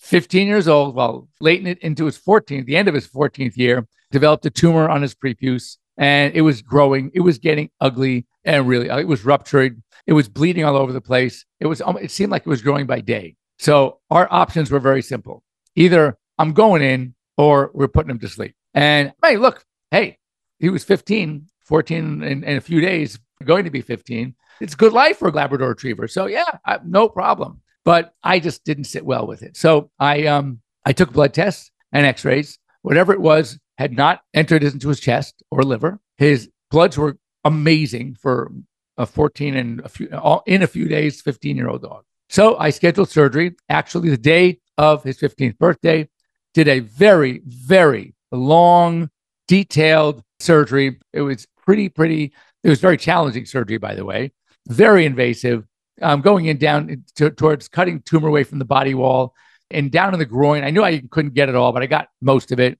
15 0.00 0.46
years 0.46 0.66
old, 0.66 0.94
well, 0.94 1.28
late 1.40 1.66
into 1.82 2.06
his 2.06 2.18
14th, 2.18 2.66
the 2.66 2.76
end 2.76 2.88
of 2.88 2.94
his 2.94 3.08
14th 3.08 3.56
year, 3.56 3.86
developed 4.10 4.46
a 4.46 4.50
tumor 4.50 4.88
on 4.88 5.02
his 5.02 5.14
prepuce 5.14 5.78
and 5.96 6.34
it 6.34 6.42
was 6.42 6.62
growing. 6.62 7.10
It 7.14 7.20
was 7.20 7.38
getting 7.38 7.70
ugly 7.80 8.26
and 8.44 8.68
really, 8.68 8.88
it 8.88 9.08
was 9.08 9.24
ruptured. 9.24 9.82
It 10.06 10.12
was 10.12 10.28
bleeding 10.28 10.64
all 10.64 10.76
over 10.76 10.92
the 10.92 11.00
place. 11.00 11.44
It 11.60 11.66
was, 11.66 11.80
it 12.00 12.10
seemed 12.10 12.30
like 12.30 12.42
it 12.42 12.48
was 12.48 12.62
growing 12.62 12.86
by 12.86 13.00
day. 13.00 13.36
So 13.58 14.00
our 14.10 14.28
options 14.30 14.70
were 14.70 14.80
very 14.80 15.02
simple. 15.02 15.42
Either 15.76 16.16
I'm 16.38 16.52
going 16.52 16.82
in 16.82 17.14
or 17.36 17.70
we're 17.74 17.88
putting 17.88 18.10
him 18.10 18.18
to 18.20 18.28
sleep. 18.28 18.54
And 18.74 19.12
hey, 19.22 19.36
look, 19.36 19.64
hey, 19.90 20.18
he 20.58 20.68
was 20.68 20.84
15, 20.84 21.46
14 21.64 22.22
in, 22.22 22.44
in 22.44 22.56
a 22.56 22.60
few 22.60 22.80
days, 22.80 23.18
going 23.44 23.64
to 23.64 23.70
be 23.70 23.80
15. 23.80 24.34
It's 24.60 24.74
good 24.74 24.92
life 24.92 25.18
for 25.18 25.28
a 25.28 25.32
Labrador 25.32 25.68
Retriever. 25.68 26.08
So 26.08 26.26
yeah, 26.26 26.58
I, 26.64 26.78
no 26.84 27.08
problem. 27.08 27.60
But 27.84 28.14
I 28.22 28.38
just 28.40 28.64
didn't 28.64 28.84
sit 28.84 29.04
well 29.04 29.26
with 29.26 29.42
it. 29.42 29.56
So 29.56 29.90
I 29.98 30.26
um 30.26 30.60
I 30.86 30.92
took 30.92 31.12
blood 31.12 31.34
tests 31.34 31.70
and 31.92 32.06
X-rays. 32.06 32.58
Whatever 32.82 33.12
it 33.12 33.20
was 33.20 33.58
had 33.78 33.96
not 33.96 34.20
entered 34.32 34.62
into 34.62 34.88
his 34.88 35.00
chest 35.00 35.42
or 35.50 35.62
liver. 35.62 36.00
His 36.16 36.48
bloods 36.70 36.96
were 36.96 37.18
amazing 37.44 38.16
for 38.20 38.52
a 38.96 39.06
14 39.06 39.56
and 39.56 39.80
a 39.80 39.88
few 39.88 40.08
all, 40.12 40.42
in 40.46 40.62
a 40.62 40.66
few 40.66 40.88
days 40.88 41.20
15 41.20 41.56
year 41.56 41.68
old 41.68 41.82
dog. 41.82 42.04
So 42.28 42.56
I 42.56 42.70
scheduled 42.70 43.10
surgery 43.10 43.54
actually 43.68 44.10
the 44.10 44.16
day 44.16 44.60
of 44.78 45.02
his 45.02 45.18
15th 45.18 45.58
birthday. 45.58 46.08
Did 46.54 46.68
a 46.68 46.80
very 46.80 47.42
very 47.44 48.14
long 48.30 49.10
detailed 49.48 50.22
surgery. 50.38 51.00
It 51.12 51.22
was 51.22 51.46
pretty 51.56 51.88
pretty 51.88 52.32
it 52.62 52.68
was 52.68 52.80
very 52.80 52.96
challenging 52.96 53.46
surgery 53.46 53.78
by 53.78 53.94
the 53.94 54.04
way 54.04 54.32
very 54.68 55.04
invasive, 55.04 55.66
um, 56.02 56.20
going 56.20 56.46
in 56.46 56.58
down 56.58 57.04
to, 57.16 57.30
towards 57.30 57.68
cutting 57.68 58.00
tumor 58.02 58.28
away 58.28 58.44
from 58.44 58.58
the 58.58 58.64
body 58.64 58.94
wall 58.94 59.34
and 59.70 59.90
down 59.90 60.12
in 60.12 60.18
the 60.18 60.26
groin. 60.26 60.64
I 60.64 60.70
knew 60.70 60.82
I 60.82 61.02
couldn't 61.10 61.34
get 61.34 61.48
it 61.48 61.54
all, 61.54 61.72
but 61.72 61.82
I 61.82 61.86
got 61.86 62.08
most 62.20 62.52
of 62.52 62.60
it. 62.60 62.78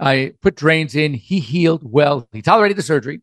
I 0.00 0.32
put 0.40 0.56
drains 0.56 0.96
in. 0.96 1.14
He 1.14 1.40
healed 1.40 1.82
well. 1.84 2.26
He 2.32 2.42
tolerated 2.42 2.78
the 2.78 2.82
surgery, 2.82 3.20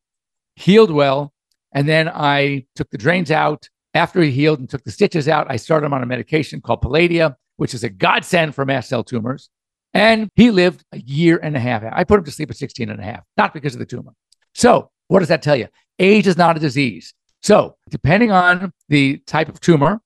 healed 0.55 0.91
well. 0.91 1.33
And 1.73 1.89
then 1.89 2.07
I 2.07 2.65
took 2.75 2.89
the 2.89 2.97
drains 2.97 3.31
out. 3.31 3.67
After 3.93 4.21
he 4.21 4.29
healed 4.29 4.59
and 4.59 4.69
took 4.69 4.83
the 4.83 4.91
stitches 4.91 5.27
out, 5.27 5.47
I 5.49 5.55
started 5.55 5.87
him 5.87 5.93
on 5.93 6.03
a 6.03 6.05
medication 6.05 6.61
called 6.61 6.81
Palladia, 6.83 7.35
which 7.55 7.73
is 7.73 7.83
a 7.83 7.89
godsend 7.89 8.53
for 8.53 8.63
mast 8.63 8.89
cell 8.89 9.03
tumors. 9.03 9.49
And 9.93 10.29
he 10.35 10.51
lived 10.51 10.83
a 10.91 10.99
year 10.99 11.39
and 11.41 11.55
a 11.55 11.59
half. 11.59 11.83
I 11.91 12.03
put 12.03 12.19
him 12.19 12.25
to 12.25 12.31
sleep 12.31 12.51
at 12.51 12.57
16 12.57 12.89
and 12.91 12.99
a 12.99 13.03
half, 13.03 13.23
not 13.37 13.53
because 13.53 13.73
of 13.73 13.79
the 13.79 13.85
tumor. 13.87 14.13
So, 14.53 14.91
what 15.07 15.19
does 15.19 15.29
that 15.29 15.41
tell 15.41 15.55
you? 15.55 15.67
Age 15.97 16.27
is 16.27 16.37
not 16.37 16.57
a 16.57 16.59
disease. 16.59 17.15
So, 17.41 17.77
depending 17.89 18.31
on 18.31 18.71
the 18.89 19.17
type 19.25 19.49
of 19.49 19.59
tumor, 19.59 20.01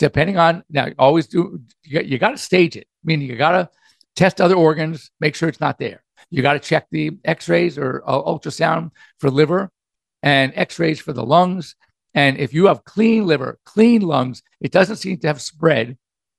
depending 0.00 0.38
on 0.38 0.64
now, 0.68 0.88
always 0.98 1.28
do 1.28 1.60
you, 1.84 2.00
you 2.00 2.18
got 2.18 2.30
to 2.30 2.38
stage 2.38 2.76
it. 2.76 2.88
Meaning, 3.04 3.28
you 3.28 3.36
got 3.36 3.52
to 3.52 3.70
test 4.16 4.40
other 4.40 4.56
organs, 4.56 5.12
make 5.20 5.36
sure 5.36 5.48
it's 5.48 5.60
not 5.60 5.78
there. 5.78 6.02
You 6.30 6.42
got 6.42 6.54
to 6.54 6.58
check 6.58 6.86
the 6.90 7.18
X-rays 7.24 7.78
or 7.78 8.02
uh, 8.06 8.22
ultrasound 8.22 8.90
for 9.18 9.30
liver, 9.30 9.70
and 10.22 10.52
X-rays 10.56 11.00
for 11.00 11.12
the 11.12 11.24
lungs. 11.24 11.76
And 12.14 12.38
if 12.38 12.54
you 12.54 12.66
have 12.66 12.84
clean 12.84 13.26
liver, 13.26 13.58
clean 13.64 14.02
lungs, 14.02 14.42
it 14.60 14.72
doesn't 14.72 14.96
seem 14.96 15.18
to 15.18 15.26
have 15.26 15.40
spread. 15.40 15.98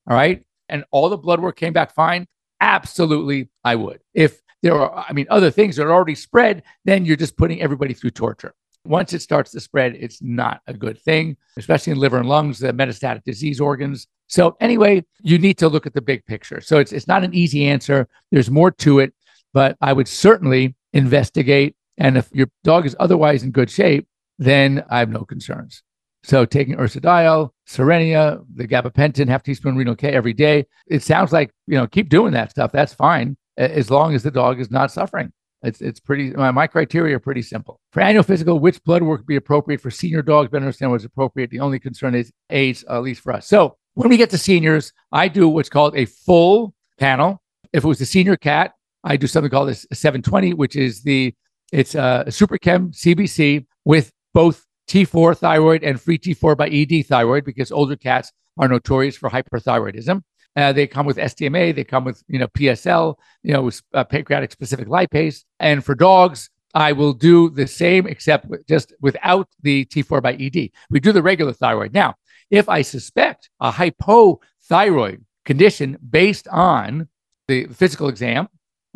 All 0.10 0.15
right, 0.15 0.43
and 0.69 0.86
all 0.91 1.10
the 1.10 1.17
blood 1.17 1.39
work 1.39 1.56
came 1.56 1.73
back 1.73 1.93
fine. 1.93 2.28
Absolutely, 2.60 3.50
I 3.63 3.76
would. 3.76 4.00
If 4.13 4.41
there 4.63 4.73
are, 4.73 5.06
I 5.08 5.13
mean, 5.13 5.28
other 5.30 5.52
things 5.52 5.76
that 5.76 5.86
are 5.86 5.93
already 5.93 6.15
spread, 6.15 6.63
then 6.86 7.06
you're 7.06 7.15
just 7.15 7.38
putting 7.38 7.62
everybody 7.62 7.93
through 7.93 8.12
torture. 8.12 8.56
Once 8.86 9.13
it 9.13 9.21
starts 9.21 9.52
to 9.52 9.60
spread, 9.60 9.95
it's 10.00 10.21
not 10.21 10.62
a 10.65 10.73
good 10.73 11.00
thing, 11.02 11.36
especially 11.58 11.91
in 11.91 12.00
liver 12.00 12.17
and 12.17 12.30
lungs, 12.30 12.60
the 12.60 12.71
metastatic 12.71 13.23
disease 13.23 13.60
organs. 13.60 14.08
So 14.28 14.56
anyway, 14.60 15.06
you 15.21 15.38
need 15.38 15.58
to 15.60 15.67
look 15.67 15.86
at 15.86 15.93
the 15.93 16.02
big 16.02 16.26
picture. 16.26 16.62
So 16.62 16.80
it's 16.80 16.91
it's 16.91 17.08
not 17.08 17.23
an 17.23 17.34
easy 17.34 17.67
answer. 17.67 18.08
There's 18.32 18.50
more 18.50 18.71
to 18.71 19.00
it, 19.00 19.13
but 19.53 19.77
I 19.81 19.93
would 19.93 20.07
certainly 20.07 20.75
investigate. 20.93 21.75
And 21.97 22.17
if 22.17 22.29
your 22.33 22.47
dog 22.63 22.86
is 22.86 22.95
otherwise 22.99 23.43
in 23.43 23.51
good 23.51 23.69
shape, 23.69 24.07
then 24.38 24.83
I 24.89 24.99
have 24.99 25.10
no 25.10 25.23
concerns. 25.23 25.83
So 26.23 26.45
taking 26.45 26.75
ursodiol, 26.75 27.51
Cerenia, 27.67 28.43
the 28.53 28.67
gabapentin, 28.67 29.29
half 29.29 29.43
teaspoon 29.43 29.77
renal 29.77 29.95
K 29.95 30.10
every 30.10 30.33
day. 30.33 30.65
It 30.88 31.01
sounds 31.01 31.31
like, 31.31 31.51
you 31.67 31.77
know, 31.77 31.88
keep 31.88 32.10
doing 32.10 32.33
that 32.33 32.51
stuff. 32.51 32.71
That's 32.71 32.93
fine 32.93 33.38
as 33.57 33.89
long 33.89 34.13
as 34.13 34.23
the 34.23 34.31
dog 34.31 34.60
is 34.60 34.69
not 34.69 34.91
suffering. 34.91 35.31
It's 35.63 35.81
it's 35.81 35.99
pretty. 35.99 36.31
My, 36.31 36.51
my 36.51 36.67
criteria 36.67 37.15
are 37.15 37.19
pretty 37.19 37.41
simple. 37.41 37.79
For 37.91 38.01
annual 38.01 38.23
physical, 38.23 38.60
which 38.60 38.83
blood 38.83 39.01
work 39.01 39.21
would 39.21 39.27
be 39.27 39.38
appropriate 39.38 39.81
for 39.81 39.89
senior 39.89 40.21
dogs? 40.21 40.51
Better 40.51 40.65
understand 40.65 40.91
what's 40.91 41.03
appropriate. 41.03 41.49
The 41.49 41.62
only 41.62 41.79
concern 41.79 42.13
is 42.13 42.31
age, 42.51 42.83
at 42.89 43.01
least 43.01 43.21
for 43.21 43.33
us. 43.33 43.47
So 43.47 43.75
when 43.95 44.10
we 44.10 44.17
get 44.17 44.29
to 44.31 44.38
seniors, 44.38 44.93
I 45.12 45.27
do 45.29 45.49
what's 45.49 45.69
called 45.69 45.97
a 45.97 46.05
full 46.05 46.75
panel. 46.99 47.41
If 47.73 47.83
it 47.83 47.88
was 47.88 47.99
a 48.01 48.05
senior 48.05 48.38
cat, 48.38 48.73
I 49.03 49.17
do 49.17 49.27
something 49.27 49.51
called 49.51 49.69
a 49.69 49.75
720, 49.75 50.53
which 50.53 50.75
is 50.75 51.03
the 51.03 51.33
it's 51.71 51.95
a 51.95 52.25
SuperChem 52.27 52.95
CBC 52.95 53.65
with 53.83 54.12
both 54.33 54.65
T4 54.88 55.38
thyroid 55.38 55.83
and 55.83 55.99
free 55.99 56.17
T4 56.17 56.55
by 56.57 56.69
ED 56.69 57.05
thyroid 57.07 57.43
because 57.43 57.71
older 57.71 57.95
cats 57.95 58.31
are 58.57 58.67
notorious 58.67 59.17
for 59.17 59.29
hyperthyroidism. 59.29 60.21
Uh, 60.55 60.73
they 60.73 60.88
come 60.88 61.05
with 61.05 61.17
SDMA, 61.17 61.75
they 61.75 61.83
come 61.83 62.03
with 62.03 62.23
you 62.27 62.39
know 62.39 62.47
PSL, 62.47 63.15
you 63.43 63.53
know 63.53 63.63
with, 63.63 63.81
uh, 63.93 64.03
pancreatic 64.03 64.51
specific 64.51 64.88
lipase, 64.88 65.43
and 65.60 65.83
for 65.83 65.93
dogs, 65.93 66.49
I 66.73 66.93
will 66.93 67.13
do 67.13 67.49
the 67.49 67.67
same 67.67 68.07
except 68.07 68.47
just 68.67 68.93
without 69.01 69.47
the 69.62 69.86
T4 69.86 70.21
by 70.21 70.33
ED. 70.33 70.71
We 70.89 70.99
do 70.99 71.12
the 71.12 71.21
regular 71.21 71.53
thyroid. 71.53 71.93
Now, 71.93 72.15
if 72.49 72.69
I 72.69 72.81
suspect 72.81 73.49
a 73.60 73.71
hypothyroid 73.71 75.23
condition 75.45 75.97
based 76.10 76.47
on 76.47 77.07
the 77.47 77.65
physical 77.67 78.10
exam, 78.10 78.47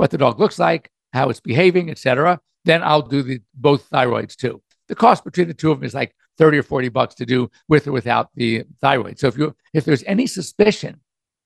what 0.01 0.09
the 0.09 0.17
dog 0.17 0.39
looks 0.39 0.57
like, 0.57 0.89
how 1.13 1.29
it's 1.29 1.39
behaving, 1.39 1.91
etc., 1.91 2.39
then 2.65 2.81
I'll 2.81 3.03
do 3.03 3.21
the 3.21 3.39
both 3.53 3.87
thyroids 3.91 4.35
too. 4.35 4.59
The 4.87 4.95
cost 4.95 5.23
between 5.23 5.47
the 5.47 5.53
two 5.53 5.69
of 5.71 5.77
them 5.77 5.85
is 5.85 5.93
like 5.93 6.15
30 6.39 6.57
or 6.57 6.63
40 6.63 6.89
bucks 6.89 7.13
to 7.15 7.25
do 7.25 7.51
with 7.69 7.87
or 7.87 7.91
without 7.91 8.29
the 8.33 8.63
thyroid. 8.81 9.19
So 9.19 9.27
if 9.27 9.37
you 9.37 9.55
if 9.73 9.85
there's 9.85 10.03
any 10.05 10.25
suspicion 10.25 11.01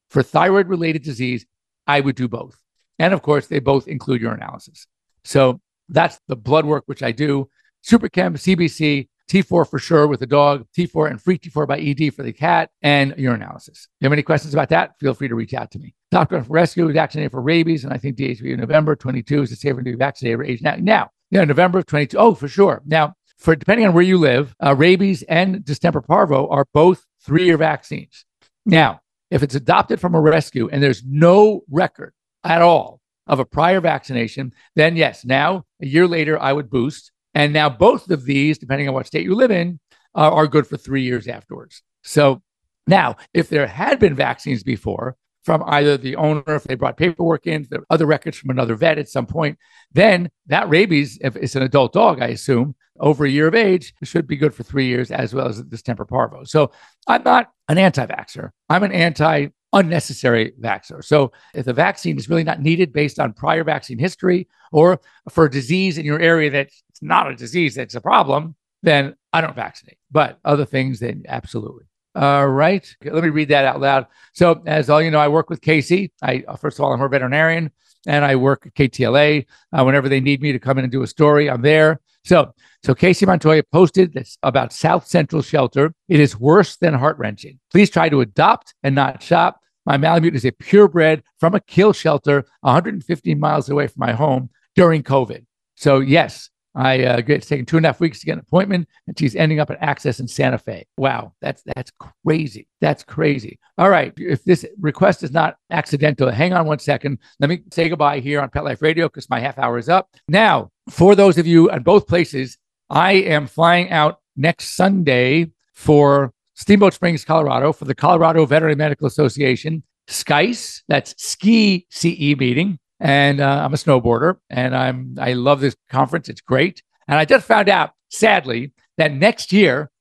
for 0.10 0.24
thyroid 0.24 0.68
related 0.68 1.04
disease, 1.04 1.46
I 1.86 2.00
would 2.00 2.16
do 2.16 2.30
both. 2.30 2.58
And 2.98 3.14
of 3.14 3.22
course, 3.22 3.48
they 3.48 3.60
both 3.60 3.90
include 3.90 4.22
urinalysis. 4.22 4.88
So 5.26 5.60
that's 5.90 6.22
the 6.30 6.38
blood 6.38 6.66
work, 6.66 6.84
which 6.86 7.04
I 7.04 7.12
do. 7.12 7.50
Superchem, 7.86 8.36
CBC, 8.46 9.10
T4 9.30 9.70
for 9.70 9.80
sure 9.80 10.08
with 10.08 10.20
the 10.20 10.28
dog, 10.28 10.66
T4 10.78 11.10
and 11.10 11.22
free 11.22 11.38
T4 11.38 11.68
by 11.68 11.80
ED 11.80 12.14
for 12.14 12.24
the 12.24 12.34
cat, 12.34 12.70
and 12.82 13.14
urinalysis. 13.14 13.70
If 13.70 13.88
you 14.02 14.06
have 14.06 14.14
any 14.14 14.24
questions 14.24 14.54
about 14.54 14.70
that, 14.70 15.00
feel 15.00 15.14
free 15.14 15.28
to 15.28 15.36
reach 15.36 15.54
out 15.54 15.72
to 15.72 15.80
me. 15.80 15.96
Doctor 16.12 16.44
for 16.44 16.54
Rescue, 16.54 16.92
vaccinated 16.94 17.32
for 17.32 17.42
rabies, 17.42 17.84
and 17.84 17.94
I 17.94 17.98
think 17.98 18.20
in 18.20 18.60
November 18.60 18.96
22 18.96 19.44
is 19.44 19.50
the 19.50 19.56
safer 19.56 19.80
to 19.80 19.84
be 19.84 19.96
vaccinated 19.96 20.40
for 20.40 20.44
age 20.44 20.62
now. 20.62 20.76
Now, 20.78 21.10
yeah, 21.32 21.44
November 21.44 21.80
of 21.80 21.86
22. 21.88 22.18
Oh, 22.18 22.36
for 22.36 22.48
sure. 22.48 22.82
Now, 22.86 23.14
for 23.38 23.56
depending 23.56 23.88
on 23.88 23.94
where 23.94 24.04
you 24.04 24.18
live, 24.18 24.56
uh, 24.64 24.76
rabies 24.76 25.24
and 25.24 25.66
distemper 25.66 26.02
parvo 26.02 26.48
are 26.50 26.66
both 26.74 27.06
three-year 27.24 27.58
vaccines. 27.58 28.26
Now, 28.66 29.02
if 29.32 29.44
it's 29.44 29.56
adopted 29.56 30.00
from 30.00 30.16
a 30.16 30.22
rescue 30.22 30.70
and 30.72 30.82
there's 30.82 31.04
no 31.06 31.62
record 31.70 32.14
at 32.44 32.62
all 32.62 33.02
of 33.28 33.40
a 33.40 33.46
prior 33.46 33.82
vaccination, 33.82 34.54
then 34.76 34.96
yes, 34.96 35.26
now 35.26 35.66
a 35.82 35.86
year 35.86 36.08
later, 36.08 36.40
I 36.40 36.54
would 36.54 36.70
boost. 36.70 37.12
And 37.36 37.54
now 37.54 37.70
both 37.70 38.10
of 38.10 38.26
these, 38.26 38.58
depending 38.58 38.88
on 38.88 38.94
what 38.94 39.08
state 39.08 39.24
you 39.24 39.36
live 39.36 39.52
in, 39.52 39.80
uh, 40.16 40.32
are 40.32 40.48
good 40.48 40.66
for 40.66 40.78
three 40.78 41.04
years 41.04 41.28
afterwards. 41.28 41.84
So 42.04 42.42
now, 42.88 43.18
if 43.34 43.50
there 43.50 43.68
had 43.68 44.00
been 44.00 44.16
vaccines 44.16 44.64
before 44.64 45.18
from 45.44 45.64
either 45.68 45.98
the 45.98 46.16
owner, 46.16 46.56
if 46.56 46.64
they 46.64 46.76
brought 46.76 46.98
paperwork 46.98 47.46
in, 47.46 47.68
the 47.70 47.84
other 47.90 48.06
records 48.06 48.38
from 48.38 48.50
another 48.50 48.76
vet 48.76 48.98
at 48.98 49.10
some 49.10 49.28
point, 49.28 49.60
then 49.92 50.32
that 50.48 50.70
rabies, 50.70 51.20
if 51.22 51.36
it's 51.36 51.56
an 51.56 51.64
adult 51.64 51.94
dog, 51.94 52.22
I 52.22 52.28
assume, 52.28 52.76
over 53.00 53.26
a 53.26 53.30
year 53.30 53.48
of 53.48 53.56
age 53.56 53.94
should 54.04 54.26
be 54.26 54.38
good 54.38 54.54
for 54.54 54.64
three 54.64 54.88
years, 54.88 55.12
as 55.12 55.34
well 55.34 55.48
as 55.48 55.62
distemper 55.64 56.06
parvo. 56.06 56.46
So 56.46 56.72
I'm 57.08 57.24
not 57.24 57.52
an 57.68 57.78
anti 57.78 58.06
vaxxer. 58.06 58.52
I'm 58.70 58.84
an 58.84 58.94
anti 58.94 59.48
unnecessary 59.76 60.54
vaxxer. 60.60 61.04
So 61.04 61.32
if 61.54 61.66
the 61.66 61.74
vaccine 61.74 62.18
is 62.18 62.30
really 62.30 62.44
not 62.44 62.62
needed 62.62 62.92
based 62.92 63.20
on 63.20 63.34
prior 63.34 63.64
vaccine 63.64 64.00
history 64.00 64.48
or 64.72 65.00
for 65.30 65.46
a 65.46 65.52
disease 65.52 65.98
in 65.98 66.06
your 66.06 66.20
area 66.20 66.50
that's 66.50 66.82
not 67.02 67.30
a 67.30 67.36
disease 67.36 67.76
that's 67.76 67.94
a 67.94 68.02
problem, 68.02 68.56
then 68.82 69.16
I 69.34 69.42
don't 69.42 69.56
vaccinate. 69.56 69.98
But 70.10 70.40
other 70.46 70.66
things, 70.66 71.00
then 71.00 71.24
absolutely. 71.28 71.86
All 72.16 72.48
right. 72.48 72.90
Let 73.04 73.24
me 73.24 73.30
read 73.30 73.50
that 73.50 73.66
out 73.66 73.82
loud. 73.82 74.08
So, 74.34 74.64
as 74.66 74.90
all 74.90 75.02
you 75.02 75.12
know, 75.12 75.20
I 75.20 75.28
work 75.28 75.50
with 75.50 75.60
Casey. 75.60 76.14
I 76.22 76.46
first 76.58 76.80
of 76.80 76.86
all, 76.86 76.94
I'm 76.94 77.00
her 77.00 77.10
veterinarian, 77.10 77.72
and 78.08 78.24
I 78.24 78.38
work 78.38 78.66
at 78.66 78.74
KTLA. 78.74 79.46
Uh, 79.74 79.84
whenever 79.84 80.08
they 80.08 80.22
need 80.22 80.42
me 80.42 80.54
to 80.54 80.60
come 80.60 80.78
in 80.78 80.86
and 80.86 80.92
do 80.92 81.04
a 81.04 81.08
story, 81.08 81.50
I'm 81.50 81.62
there. 81.62 82.00
So, 82.24 82.54
so 82.84 82.96
Casey 82.96 83.26
Montoya 83.26 83.64
posted 83.72 84.14
this 84.14 84.38
about 84.42 84.72
South 84.72 85.06
Central 85.08 85.42
Shelter. 85.42 85.94
It 86.08 86.20
is 86.20 86.40
worse 86.40 86.78
than 86.78 86.94
heart 86.94 87.18
wrenching. 87.18 87.60
Please 87.72 87.90
try 87.90 88.08
to 88.10 88.22
adopt 88.22 88.74
and 88.82 88.96
not 88.96 89.22
shop. 89.22 89.60
My 89.86 89.98
Malamute 89.98 90.36
is 90.36 90.46
a 90.46 90.52
purebred 90.52 91.24
from 91.40 91.56
a 91.56 91.60
kill 91.60 91.94
shelter 91.94 92.46
150 92.62 93.36
miles 93.36 93.70
away 93.70 93.88
from 93.88 94.00
my 94.00 94.14
home 94.14 94.50
during 94.76 95.04
COVID. 95.04 95.46
So, 95.76 96.00
yes, 96.00 96.50
I 96.76 97.04
uh, 97.04 97.22
get 97.22 97.38
it's 97.38 97.48
taken 97.48 97.66
two 97.66 97.78
and 97.78 97.86
a 97.86 97.90
half 97.90 98.02
weeks 98.02 98.20
to 98.20 98.26
get 98.26 98.34
an 98.34 98.40
appointment, 98.40 98.90
and 99.08 99.18
she's 99.18 99.36
ending 99.36 99.62
up 99.62 99.70
at 99.70 99.82
Access 99.82 100.20
in 100.20 100.28
Santa 100.28 100.58
Fe. 100.58 100.86
Wow, 100.98 101.34
that's 101.42 101.64
that's 101.64 101.92
crazy. 102.26 102.68
That's 102.82 103.02
crazy. 103.02 103.60
All 103.78 103.90
right, 103.90 104.14
if 104.18 104.44
this 104.44 104.66
request 104.80 105.24
is 105.24 105.32
not 105.32 105.56
accidental, 105.72 106.30
hang 106.30 106.52
on 106.52 106.68
one 106.68 106.80
second. 106.80 107.20
Let 107.40 107.50
me 107.50 107.62
say 107.72 107.88
goodbye 107.88 108.20
here 108.20 108.42
on 108.42 108.50
Pet 108.50 108.66
Life 108.66 108.82
Radio 108.82 109.08
because 109.08 109.30
my 109.30 109.40
half 109.40 109.58
hour 109.58 109.78
is 109.78 109.88
up. 109.88 110.10
Now, 110.28 110.70
for 110.90 111.16
those 111.16 111.38
of 111.38 111.48
you 111.48 111.70
at 111.72 111.86
both 111.86 112.08
places, 112.08 112.58
I 112.90 113.14
am 113.14 113.48
flying 113.48 113.90
out 113.90 114.20
next 114.36 114.76
Sunday 114.76 115.52
for 115.74 116.34
Steamboat 116.56 116.94
Springs, 116.94 117.24
Colorado, 117.24 117.72
for 117.72 117.86
the 117.86 117.96
Colorado 117.96 118.46
Veterinary 118.46 118.76
Medical 118.76 119.08
Association 119.08 119.84
SCICE. 120.08 120.84
That's 120.88 121.16
Ski 121.22 121.86
CE 121.90 122.38
meeting 122.38 122.80
and 123.00 123.42
uh, 123.42 123.62
I'm 123.64 123.74
a 123.74 123.78
snowboarder, 123.78 124.38
and 124.50 124.76
I'm 124.76 125.16
I 125.20 125.34
love 125.34 125.60
this 125.60 125.76
conference. 125.90 126.30
It's 126.30 126.42
great, 126.42 126.82
and 127.08 127.18
I 127.18 127.26
just 127.26 127.46
found 127.46 127.70
out, 127.70 127.92
sadly, 128.10 128.74
that 128.98 129.14
next 129.14 129.52
year 129.52 129.92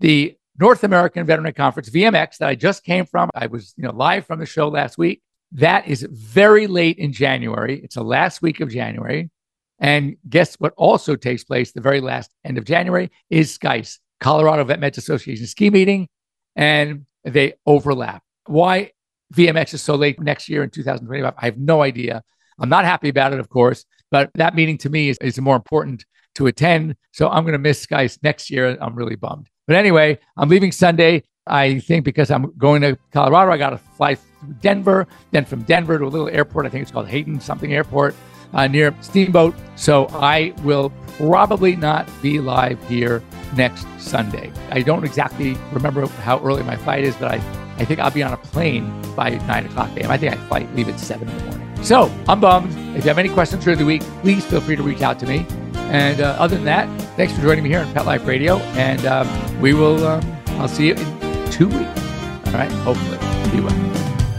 the 0.00 0.36
North 0.58 0.84
American 0.84 1.24
Veterinary 1.26 1.52
Conference 1.52 1.90
(VMX) 1.90 2.38
that 2.38 2.48
I 2.48 2.54
just 2.54 2.84
came 2.84 3.06
from, 3.06 3.30
I 3.34 3.46
was 3.46 3.74
you 3.76 3.84
know 3.84 3.92
live 3.92 4.26
from 4.26 4.40
the 4.40 4.46
show 4.46 4.68
last 4.68 4.98
week. 4.98 5.22
That 5.52 5.86
is 5.86 6.06
very 6.10 6.66
late 6.66 6.98
in 6.98 7.12
January. 7.12 7.80
It's 7.82 7.94
the 7.96 8.04
last 8.04 8.42
week 8.42 8.60
of 8.60 8.68
January, 8.68 9.30
and 9.78 10.16
guess 10.28 10.56
what? 10.56 10.74
Also 10.76 11.14
takes 11.16 11.44
place 11.44 11.72
the 11.72 11.80
very 11.80 12.00
last 12.00 12.30
end 12.44 12.58
of 12.58 12.64
January 12.64 13.10
is 13.30 13.54
SCICE, 13.54 14.00
Colorado 14.20 14.64
Vet 14.64 14.80
Meds 14.80 14.98
Association 14.98 15.46
ski 15.46 15.70
meeting, 15.70 16.08
and 16.56 17.06
they 17.24 17.54
overlap. 17.66 18.22
Why 18.46 18.92
VMX 19.34 19.74
is 19.74 19.82
so 19.82 19.94
late 19.94 20.20
next 20.20 20.48
year 20.48 20.62
in 20.62 20.70
2025? 20.70 21.34
I 21.36 21.44
have 21.44 21.58
no 21.58 21.82
idea. 21.82 22.22
I'm 22.58 22.68
not 22.68 22.84
happy 22.84 23.08
about 23.08 23.32
it, 23.32 23.40
of 23.40 23.48
course, 23.48 23.84
but 24.10 24.30
that 24.34 24.54
meeting 24.54 24.76
to 24.78 24.90
me 24.90 25.08
is, 25.08 25.18
is 25.20 25.40
more 25.40 25.56
important 25.56 26.04
to 26.34 26.46
attend. 26.46 26.96
So 27.12 27.28
I'm 27.28 27.44
going 27.44 27.52
to 27.52 27.58
miss 27.58 27.80
SCICE 27.80 28.18
next 28.22 28.50
year. 28.50 28.76
I'm 28.80 28.94
really 28.94 29.16
bummed. 29.16 29.48
But 29.66 29.76
anyway, 29.76 30.18
I'm 30.36 30.48
leaving 30.48 30.72
Sunday. 30.72 31.24
I 31.46 31.78
think 31.80 32.04
because 32.04 32.30
I'm 32.30 32.52
going 32.58 32.82
to 32.82 32.98
Colorado, 33.12 33.50
I 33.50 33.56
got 33.56 33.70
to 33.70 33.78
fly 33.78 34.14
through 34.14 34.54
Denver, 34.60 35.06
then 35.30 35.44
from 35.44 35.62
Denver 35.62 35.98
to 35.98 36.04
a 36.04 36.08
little 36.08 36.28
airport. 36.28 36.66
I 36.66 36.68
think 36.68 36.82
it's 36.82 36.90
called 36.90 37.08
Hayden 37.08 37.40
something 37.40 37.72
airport 37.72 38.14
uh, 38.52 38.66
near 38.66 38.94
Steamboat. 39.00 39.54
So 39.76 40.06
I 40.12 40.52
will 40.62 40.90
probably 41.16 41.76
not 41.76 42.08
be 42.22 42.40
live 42.40 42.82
here 42.88 43.22
next 43.56 43.86
Sunday. 43.98 44.52
I 44.70 44.82
don't 44.82 45.04
exactly 45.04 45.56
remember 45.72 46.06
how 46.06 46.42
early 46.44 46.62
my 46.62 46.76
flight 46.76 47.04
is, 47.04 47.16
but 47.16 47.32
I, 47.32 47.36
I 47.78 47.84
think 47.84 48.00
I'll 48.00 48.10
be 48.10 48.22
on 48.22 48.32
a 48.32 48.36
plane 48.36 48.90
by 49.14 49.30
nine 49.46 49.66
o'clock 49.66 49.90
a.m. 49.96 50.10
I 50.10 50.16
think 50.16 50.34
I 50.34 50.36
flight 50.48 50.74
leave 50.74 50.88
at 50.88 50.98
seven 51.00 51.28
in 51.28 51.36
the 51.36 51.44
morning. 51.44 51.84
So 51.84 52.10
I'm 52.28 52.40
bummed. 52.40 52.72
If 52.96 53.04
you 53.04 53.08
have 53.08 53.18
any 53.18 53.28
questions 53.30 53.64
during 53.64 53.78
the 53.78 53.84
week, 53.86 54.02
please 54.22 54.44
feel 54.44 54.60
free 54.60 54.76
to 54.76 54.82
reach 54.82 55.02
out 55.02 55.18
to 55.20 55.26
me. 55.26 55.46
And 55.74 56.20
uh, 56.20 56.36
other 56.38 56.56
than 56.56 56.64
that, 56.66 56.88
thanks 57.16 57.32
for 57.32 57.40
joining 57.42 57.64
me 57.64 57.70
here 57.70 57.80
on 57.80 57.92
Pet 57.92 58.06
Life 58.06 58.26
Radio. 58.26 58.58
And 58.76 59.04
um, 59.06 59.60
we 59.60 59.74
will, 59.74 60.06
um, 60.06 60.20
I'll 60.58 60.68
see 60.68 60.88
you 60.88 60.94
in 60.94 61.50
two 61.50 61.68
weeks. 61.68 62.00
All 62.46 62.52
right. 62.52 62.70
Hopefully. 62.82 63.18
Be 63.50 63.60
well. 63.60 63.74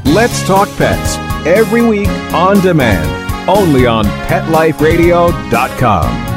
Let's 0.06 0.46
Talk 0.46 0.70
Pets 0.78 1.18
every 1.46 1.86
week 1.86 2.10
on 2.34 2.60
demand, 2.62 3.50
only 3.50 3.86
on 3.86 4.06
PetLifeRadio.com. 4.28 6.31